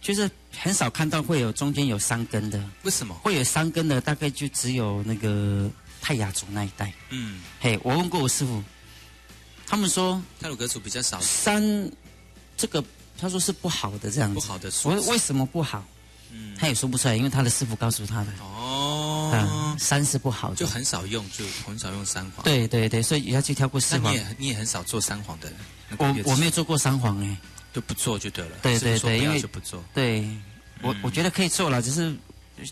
[0.00, 2.60] 就是很少看到会有中间有三根的。
[2.82, 4.00] 为什么会有三根的？
[4.00, 5.70] 大概就只有那个
[6.00, 6.92] 泰雅族那一带。
[7.10, 8.60] 嗯，嘿，我问过我师傅，
[9.64, 11.20] 他们说泰鲁格族比较少。
[11.20, 11.62] 三
[12.56, 12.84] 这个
[13.16, 14.68] 他说是不好的这样子，不好的。
[14.82, 15.86] 我为什么不好？
[16.32, 18.32] 嗯，他也说不出来，因为他的师傅告诉他的。
[18.40, 19.30] 哦。
[19.32, 22.44] 啊，三是不好的，就很少用，就很少用三黄。
[22.44, 24.12] 对对对，所以也要去跳过四黄。
[24.12, 25.50] 你也你也很少做三黄的。
[25.96, 27.36] 我我没有做过三黄哎，
[27.72, 28.56] 就不做就对了。
[28.62, 29.82] 对对对，因为就不做。
[29.94, 30.28] 对，
[30.82, 32.14] 我我觉得可以做了，只是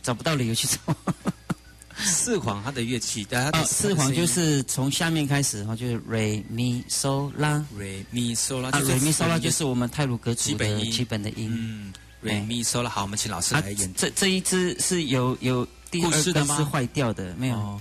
[0.02, 0.94] 找不到理由去做。
[2.02, 11.50] 四黄它的乐器，啊，四黄就是从下面开始哈，就是 re mi so la re mi so la，啊 re mi so la 就是我们泰鲁格族的基本的音。
[11.52, 11.92] 嗯
[12.22, 13.94] ，re mi so la，好，我们请老师来演。
[13.94, 15.66] 这这一支是有有。
[15.90, 17.80] 第二根是坏掉的，没有。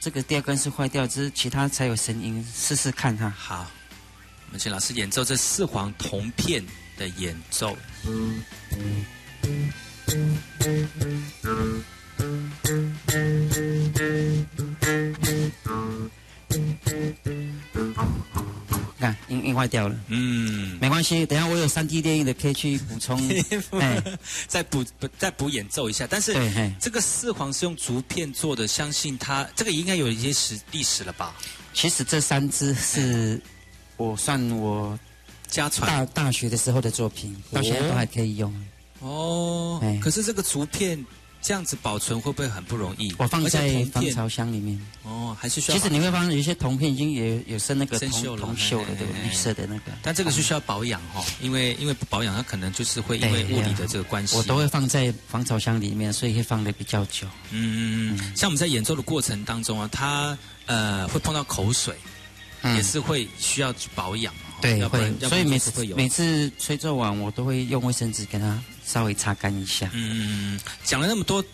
[0.00, 3.30] 这个第二根是坏掉，只是其他才有声音，试试看哈。
[3.30, 3.70] 好，
[4.46, 6.66] 我们请老师演奏这四黄铜片
[6.96, 7.76] 的演奏。
[18.98, 19.96] 看音印坏掉了。
[20.08, 23.16] 嗯，没关系，等一下我有三 D 电影的可以去补充。
[23.78, 24.02] 哎，
[24.48, 26.06] 再补补再补演奏一下。
[26.08, 26.34] 但是
[26.80, 31.34] 这个四皇是用竹片做的，相信它这个应该有一些史历史了吧？
[31.72, 33.40] 其实这三支是
[33.96, 34.98] 我算我
[35.46, 38.52] 家传大大学的时候的作品，到现在都还可以用。
[38.98, 39.96] 哦哎。
[40.02, 41.06] 可是这个竹片
[41.40, 43.14] 这样子保存会不会很不容易？
[43.18, 44.78] 我放在防潮箱里面。
[45.02, 45.78] 哦，还是需要。
[45.78, 49.92] 其实你会发现有一些铜片已经也有生那个铜生锈了铜锈了，对绿色的那个。
[50.02, 54.36] 但这个是需要保养哈、哦，因为因为不保养，它可能就是会因为物理的这个关系。
[54.36, 57.26] 我都会放在防潮箱里面，所以会放的比较久。
[57.50, 60.36] 嗯，嗯嗯，像我们在演奏的过程当中啊，它
[60.66, 61.94] 呃会碰到口水，
[62.62, 65.84] 嗯也是会需要去保养对，会，所以每次。
[65.94, 69.90] 每次吹奏完，我都会用卫生纸给它稍微擦干一下。
[69.94, 71.44] 嗯嗯嗯，讲了那么多。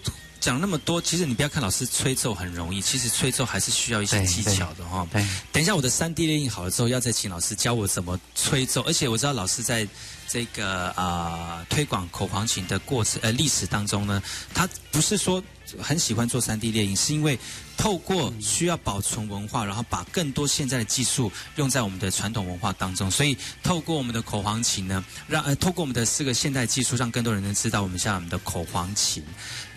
[0.44, 9.88] 讲那么多，其实你不要看老师吹奏很容易，其实吹奏还是需要一些技巧的哈、对，等一下我的三 D 列印好了之后，要再请老师教我怎么吹奏，而且我知道老师在
[10.28, 14.22] 这个啊、呃推广口簧琴的过程呃历史当中呢，
[14.52, 15.42] 他不是说
[15.80, 17.38] 很喜欢做三 D 列印，是因为
[17.78, 29.24] 透过需要保存文化，然后把更多现在的技术用在我们的传统文化当中，所以透过我们的口簧琴呢，让呃透过我们的四个现代技术，让更多人能知道我们现在我们的口簧琴。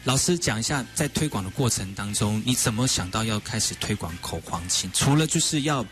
[0.07, 4.89] 老师讲一下，在推广的过程当中，你怎么想到要开始推广口簧琴？
[4.93, 5.85] 除了就是要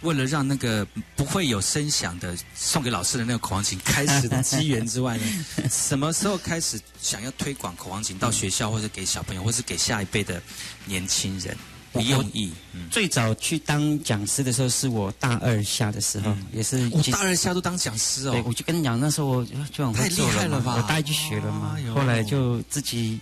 [0.00, 10.40] 为了让那个不会有声响的送给老师的那个口簧琴开始的机缘之外呢， 什么时候开始想要推广口簧琴到学校，或者给小朋友，或是给下一辈的
[10.86, 11.54] 年轻人？
[11.92, 20.76] 不用意，嗯，最早去当讲师的时候，是我大二下的时候，也是我大二下都当讲师对，哦，我就跟你讲，那时候我就很会做太厉害了吧。
[20.76, 23.18] 嘛我大一就学了嘛后来就自己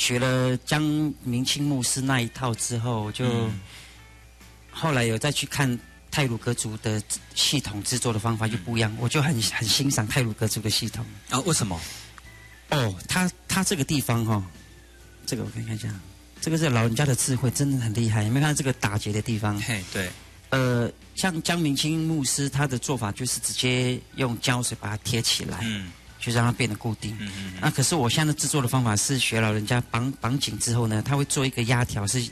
[0.00, 0.82] 学了江
[1.22, 3.60] 明清牧师那一套之后，就、嗯
[4.72, 5.78] 后来有再去看
[6.10, 7.02] 泰鲁格族的
[7.34, 11.04] 系统制作的方法就不一样，我就很很欣赏泰鲁格族的系统。
[11.28, 11.78] 啊，为什么？
[12.70, 14.42] 哦，他他这个地方哈、
[15.26, 15.92] 这个我看看一下，
[16.40, 18.22] 这个是老人家的智慧，真的很厉害。
[18.22, 19.60] 有没有看到这个打结的地方？
[19.60, 20.08] 嘿，对，
[20.48, 27.16] 呃，像江明清牧师他的做法就是直接用胶水把它贴起来，嗯就让它变得固定。
[27.18, 32.22] 嗯嗯那可是我现在制作的方法是学老人家绑绑紧之后呢，他会做一个压条，是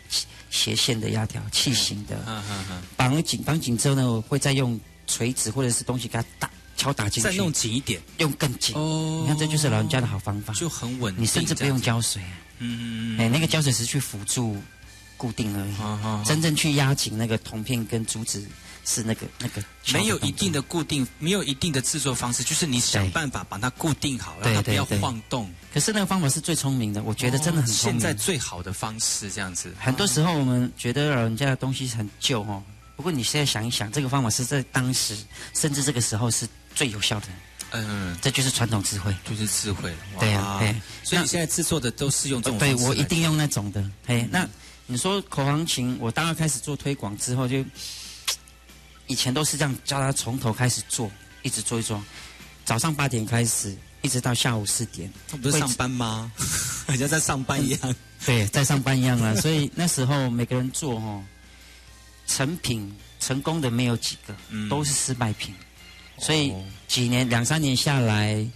[0.50, 2.16] 斜线的压条，器型的。
[2.26, 8.76] 嗯嗯嗯，绑紧绑紧之后呢，我会再用锤子或者是东西给它打敲打进去，再弄紧一点用更紧。
[8.76, 10.52] 哦你看，这就是老人家的好方法。
[10.54, 12.22] 就很稳定，你甚至不用胶水，
[12.58, 14.56] 嗯嗯嗯哎，那个胶水是去辅助
[15.16, 16.24] 固定而已。
[16.26, 18.46] 真正去压紧那个铜片跟竹子
[18.88, 19.62] 是那个那个
[19.92, 25.52] 没有一定的固定，没有一定的制作方式，就是你想办法把它固定好，让它不要晃动。
[25.74, 28.00] 可是那个方法是最聪明的，我觉得真的很聪明。
[28.00, 29.74] 现在最好的方式这样子。
[29.78, 32.62] 很多时候我们觉得老人家的东西很旧哦，
[32.96, 35.14] 不过你现在想一想，这个方法是在当时
[35.52, 37.26] 甚至这个时候是最有效的，
[37.72, 39.14] 嗯，这就是传统智慧。
[39.28, 39.98] 就是智慧了。
[40.18, 40.74] 对啊、对。
[41.04, 43.84] 所以你现在制作的都是用这种对我一定用那种的。
[44.06, 44.48] 嘿，那
[44.86, 47.62] 你说口簧琴，我大概开始做推广之后就，
[49.08, 51.10] 以前都是这样教他从头开始做，
[51.42, 52.00] 一直做一做，
[52.64, 55.12] 早上八点开始，一直到下午四点。
[55.26, 56.30] 他不是上班吗？
[56.86, 57.94] 好像在上班一样。
[58.24, 59.34] 对，在上班一样了。
[59.40, 61.24] 所以那时候每个人做哦，
[62.26, 65.54] 成品成功的没有几个，嗯都是失败品。
[66.18, 68.46] 所以哦几年两三年下来，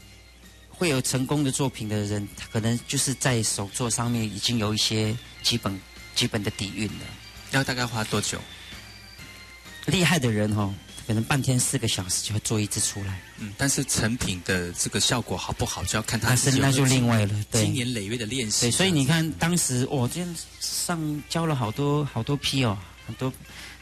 [0.68, 5.80] 会有成功的作品的人，他可能就是在手作上面已经有一些基本
[6.14, 7.04] 基本的底蕴了。
[7.52, 8.38] 要大概花多久？
[9.86, 10.72] 厉害的人哦，
[11.06, 17.44] 可能半天四个小时就会做一支出来，嗯，但是成品的这个效果好不好，就要看他是那就另外了。
[17.50, 18.62] 对经年累月的练习。
[18.66, 23.32] 对，所以你看当时我今天上交了好多好多批哦，很多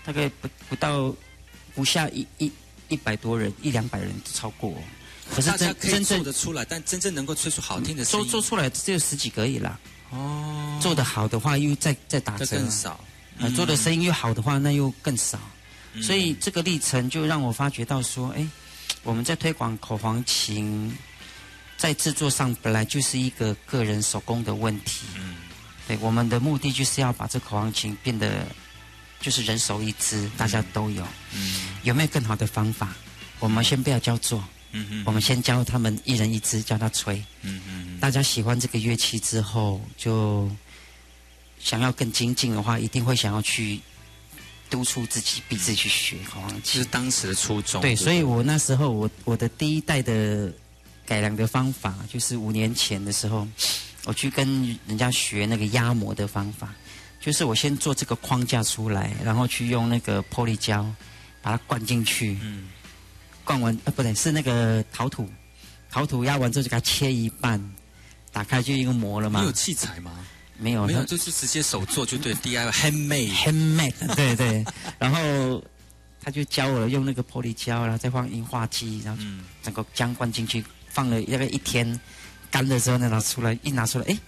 [0.04, 1.14] 大概不不到
[1.74, 2.50] 不下一一
[2.88, 4.82] 一百多人，一两百人超过、哦。
[5.32, 9.78] 可是真真正做得出来，但真正能够吹出好听的声音，做做出来只有十几个而已啦。
[10.10, 12.98] 哦，做得好的话又再再打这折，更少。
[13.38, 15.38] 嗯，做的声音又好的话，那又更少。
[15.92, 18.46] 嗯所以这个历程就让我发觉到说，哎，
[19.02, 20.96] 我们在推广口簧琴，
[21.76, 25.06] 在制作上本来就是一个个人手工的问题。
[25.16, 25.36] 嗯
[25.88, 28.46] 对，我们的目的就是要把这口簧琴变得
[29.20, 31.04] 就是人手一支，大家都有。
[31.34, 32.88] 嗯有没有更好的方法？
[33.40, 37.16] 我们先不要教做，嗯嗯我们先教他们一人一支，教他吹。
[37.42, 40.48] 嗯嗯大家喜欢这个乐器之后，就
[41.58, 43.80] 想要更精进的话，一定会想要去
[44.70, 46.88] 督促自己，逼自己去学口簧这琴是。
[46.88, 47.82] 当时的初衷。
[47.82, 50.50] 对，所以我那时候我我的第一代的
[51.04, 53.46] 改良的方法，就是五年前的时候，
[54.04, 56.72] 我去跟人家学那个压模的方法，
[57.20, 60.86] 就是我先做这个框架出来，然后去用那个玻璃胶
[61.42, 62.68] 把它灌进去，嗯
[63.44, 65.28] 灌完呃不对，是那个陶土，
[65.90, 67.60] 陶土压完之后就给它切一半，
[68.30, 69.40] 打开就一个模了嘛。
[69.40, 70.12] 你有器材吗？
[70.60, 74.64] 没有，没有，就是直接手做就对，DIY handmade handmade， 对对。
[74.98, 75.64] 然后
[76.22, 79.22] 他就教我用那个玻璃胶，然后再放印化剂，然后
[79.62, 81.98] 整个浆灌进去，放了大概一天，
[82.50, 84.18] 干的时候呢拿出来，一拿出来，哎，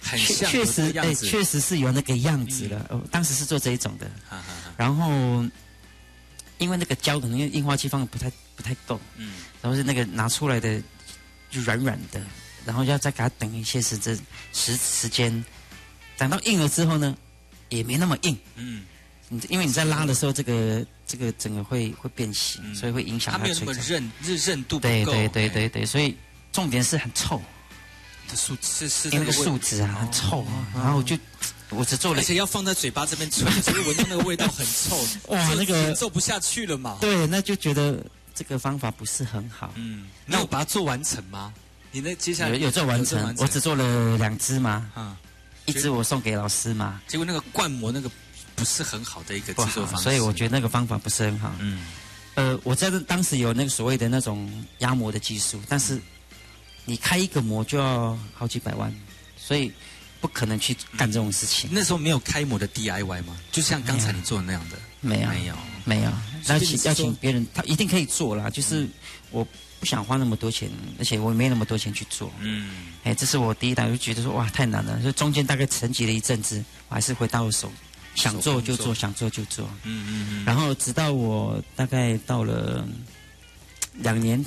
[0.00, 2.86] 很像确实哎，确实是有那个样子了。
[2.88, 4.10] 哦，当时是做这一种的。
[4.78, 5.44] 然后
[6.56, 10.82] 因为那个胶可能印化剂放的不太不太够，嗯，然后是那个拿出来的
[11.50, 12.20] 就软软的。
[12.64, 14.18] 然后要再给它等一些时间，
[14.52, 15.44] 时时间，
[16.16, 17.16] 等到硬了之后呢，
[17.68, 18.38] 也没那么硬。
[18.56, 18.84] 嗯，
[19.48, 23.38] 因为你在拉的时候，这个这个整个会会变形，所以会影响它。
[23.38, 24.88] 它没有那么韧，韧韧度不够。
[24.88, 26.16] 对对对对对，所以
[26.52, 27.40] 重点是很臭。
[28.28, 30.46] 这树是是那个树脂啊，很臭。
[30.72, 31.18] 然后我就
[31.70, 34.96] 我只做了，而且要放在嘴巴这边吹， 所以闻到那个味道很臭。
[35.28, 36.98] 哇，那个做不下去了嘛？
[37.00, 39.72] 对，那就觉得这个方法不是很好。
[39.74, 41.52] 嗯，那我把它做完成吗？
[41.92, 45.16] 你那接下来有有做完成，我只做了两只嘛，啊，
[45.66, 47.00] 一只我送给老师嘛。
[47.08, 48.08] 结果那个灌模那个
[48.54, 51.52] 不是很好的一个制作方式，所以我觉得那个方法不是很好。
[51.58, 51.84] 嗯，
[52.34, 56.00] 呃，我在当时有那个所谓的那种压模的技术，但是
[56.84, 58.94] 你开一个模就要好几百万，
[59.36, 59.72] 所以
[60.20, 61.68] 不可能去干这种事情。
[61.72, 63.36] 那时候没有开模的 DIY 吗？
[63.50, 64.78] 就像刚才你做的那样的？
[65.00, 66.12] 没有，没有，没有。
[66.46, 68.48] 那请要请别人，他一定可以做啦。
[68.48, 68.88] 就是
[69.32, 69.44] 我。
[69.80, 72.30] 不想花那么多钱，而且我也没那么多钱去做。
[72.38, 75.00] 嗯，哎，这是我第一档，就觉得说哇太难了。
[75.00, 77.72] 所以中间大概沉寂了一阵子，我还是回到手，
[78.14, 79.66] 想做就做，想做就做。
[79.84, 80.44] 嗯嗯嗯。
[80.44, 82.86] 然后直到我大概到了
[83.94, 84.44] 两年，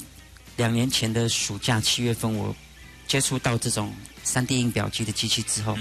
[0.56, 2.56] 两年前的暑假七月份，我
[3.08, 3.92] 接触到这种
[4.24, 5.76] 三 D 印表机的机器之后。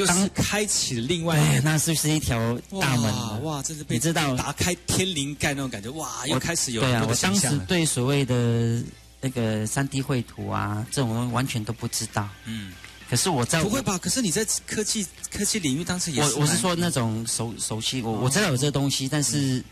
[0.00, 3.42] 我当开启了另外，那是不是一条大门？
[3.42, 8.82] 哇，真是你知道打开天灵盖那种感觉，哇，又开始有对啊，我当时对所谓的
[9.20, 12.26] 那个三 D 绘图啊，这种完全都不知道。
[12.46, 12.72] 嗯，
[13.10, 13.98] 可是我在不会吧？
[13.98, 19.62] 可是你在科技科技领域当时也我我是说那种熟熟悉，我我知道有这个东西，但是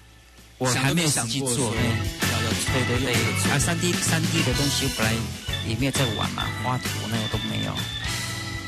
[0.59, 1.73] 我还没有实际做。
[2.73, 3.15] 对对对，
[3.51, 5.15] 啊，三 D 三 D 的东西本来
[5.67, 7.75] 也没有在玩嘛，画图那个都没有。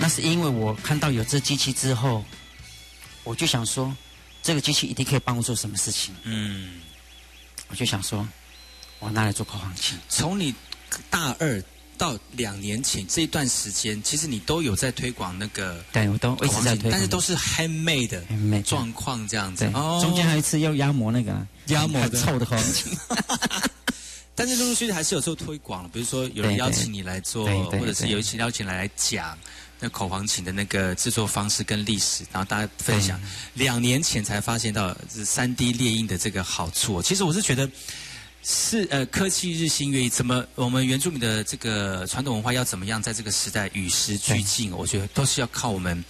[0.03, 2.25] 那是因为我看到有这机器之后，
[3.23, 3.97] 我就想说，
[4.43, 6.13] 这个机器一定可以帮我做什么事情。
[6.25, 6.81] 嗯，
[7.69, 8.29] 我就想说，
[8.99, 9.97] 我拿来做口簧琴。
[10.09, 10.53] 从你
[11.09, 11.63] 大二
[11.97, 18.25] 到两年前这一段时间，其实你都有在推广那个，对我都一直在推，但是都是 handmade 的
[18.63, 19.71] 状况这样子。
[19.73, 22.93] 哦，中间还有一次要压模那个，压模的臭的口簧琴。
[24.35, 29.37] 但是陆陆续续还是有做推广，比如说有人邀请你来做，或者是有一些邀请来来讲。
[29.85, 33.21] 那口簧琴的那个制作方式跟历史，然后大家分享。
[33.55, 37.03] 两年前才发现到这三 D 列印的这个好处。
[37.03, 37.69] 其实我是觉得，
[38.45, 44.71] 是呃科技日新月异，怎么我们原住民的这个传统文化要怎么样在这个时代与时俱进？
[44.71, 46.05] 我觉得都是要靠我们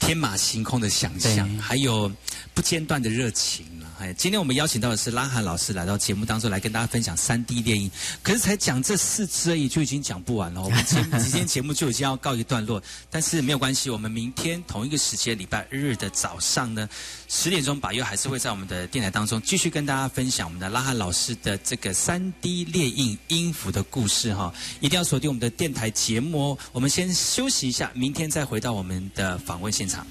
[0.00, 2.10] 天马行空的想象，还有
[2.52, 3.64] 不间断的热情。
[4.02, 7.88] 哎，今天我们邀请到的是拉哈老师来到节目当中来跟大家分享三 D 电影，
[8.20, 16.88] 可是才讲这四支而已就已经讲不完了， 我们今今天节目就已经要告一段落，但是没有关系，我们明天同一个时间礼拜日的早上呢
[17.28, 26.58] 十点钟，把又还是会在我们的电台当中继续跟大家分享我们的拉哈老师的这个三 D 列印音符的故事哈，一定要锁定我们的电台节目哦。
[26.72, 30.04] 我们先休息一下，明天再回到我们的访问现场。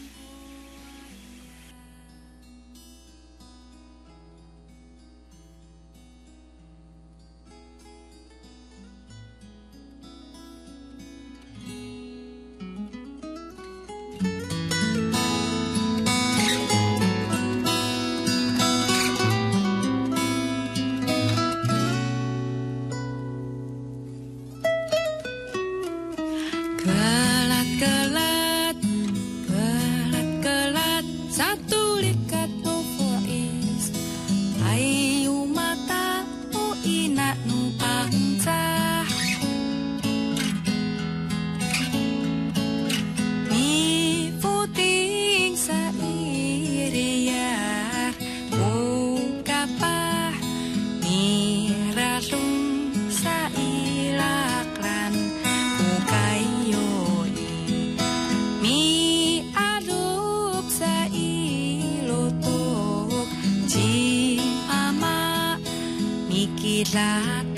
[66.91, 67.50] clock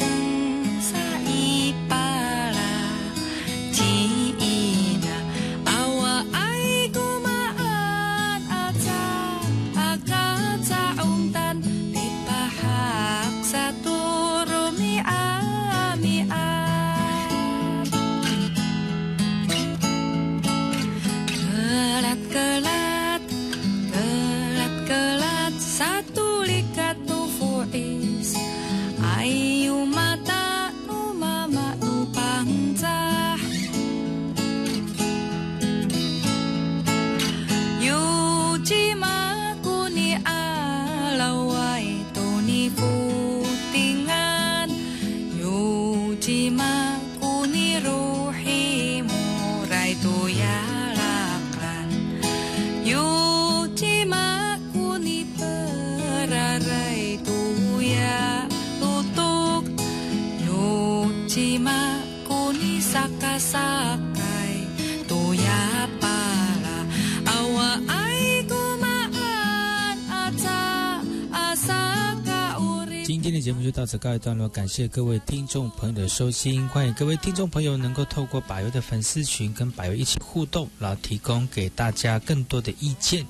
[73.84, 83.26] 到此告一段落，感谢各位听众朋友的收听，欢迎各位听众朋友能够透过柏油的粉丝群跟柏油一起互动，然后提供给大家更多的意见。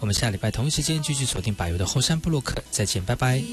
[0.00, 3.44] 我们下礼拜同一时间继续锁定柏油的后山部落客，再见，拜拜。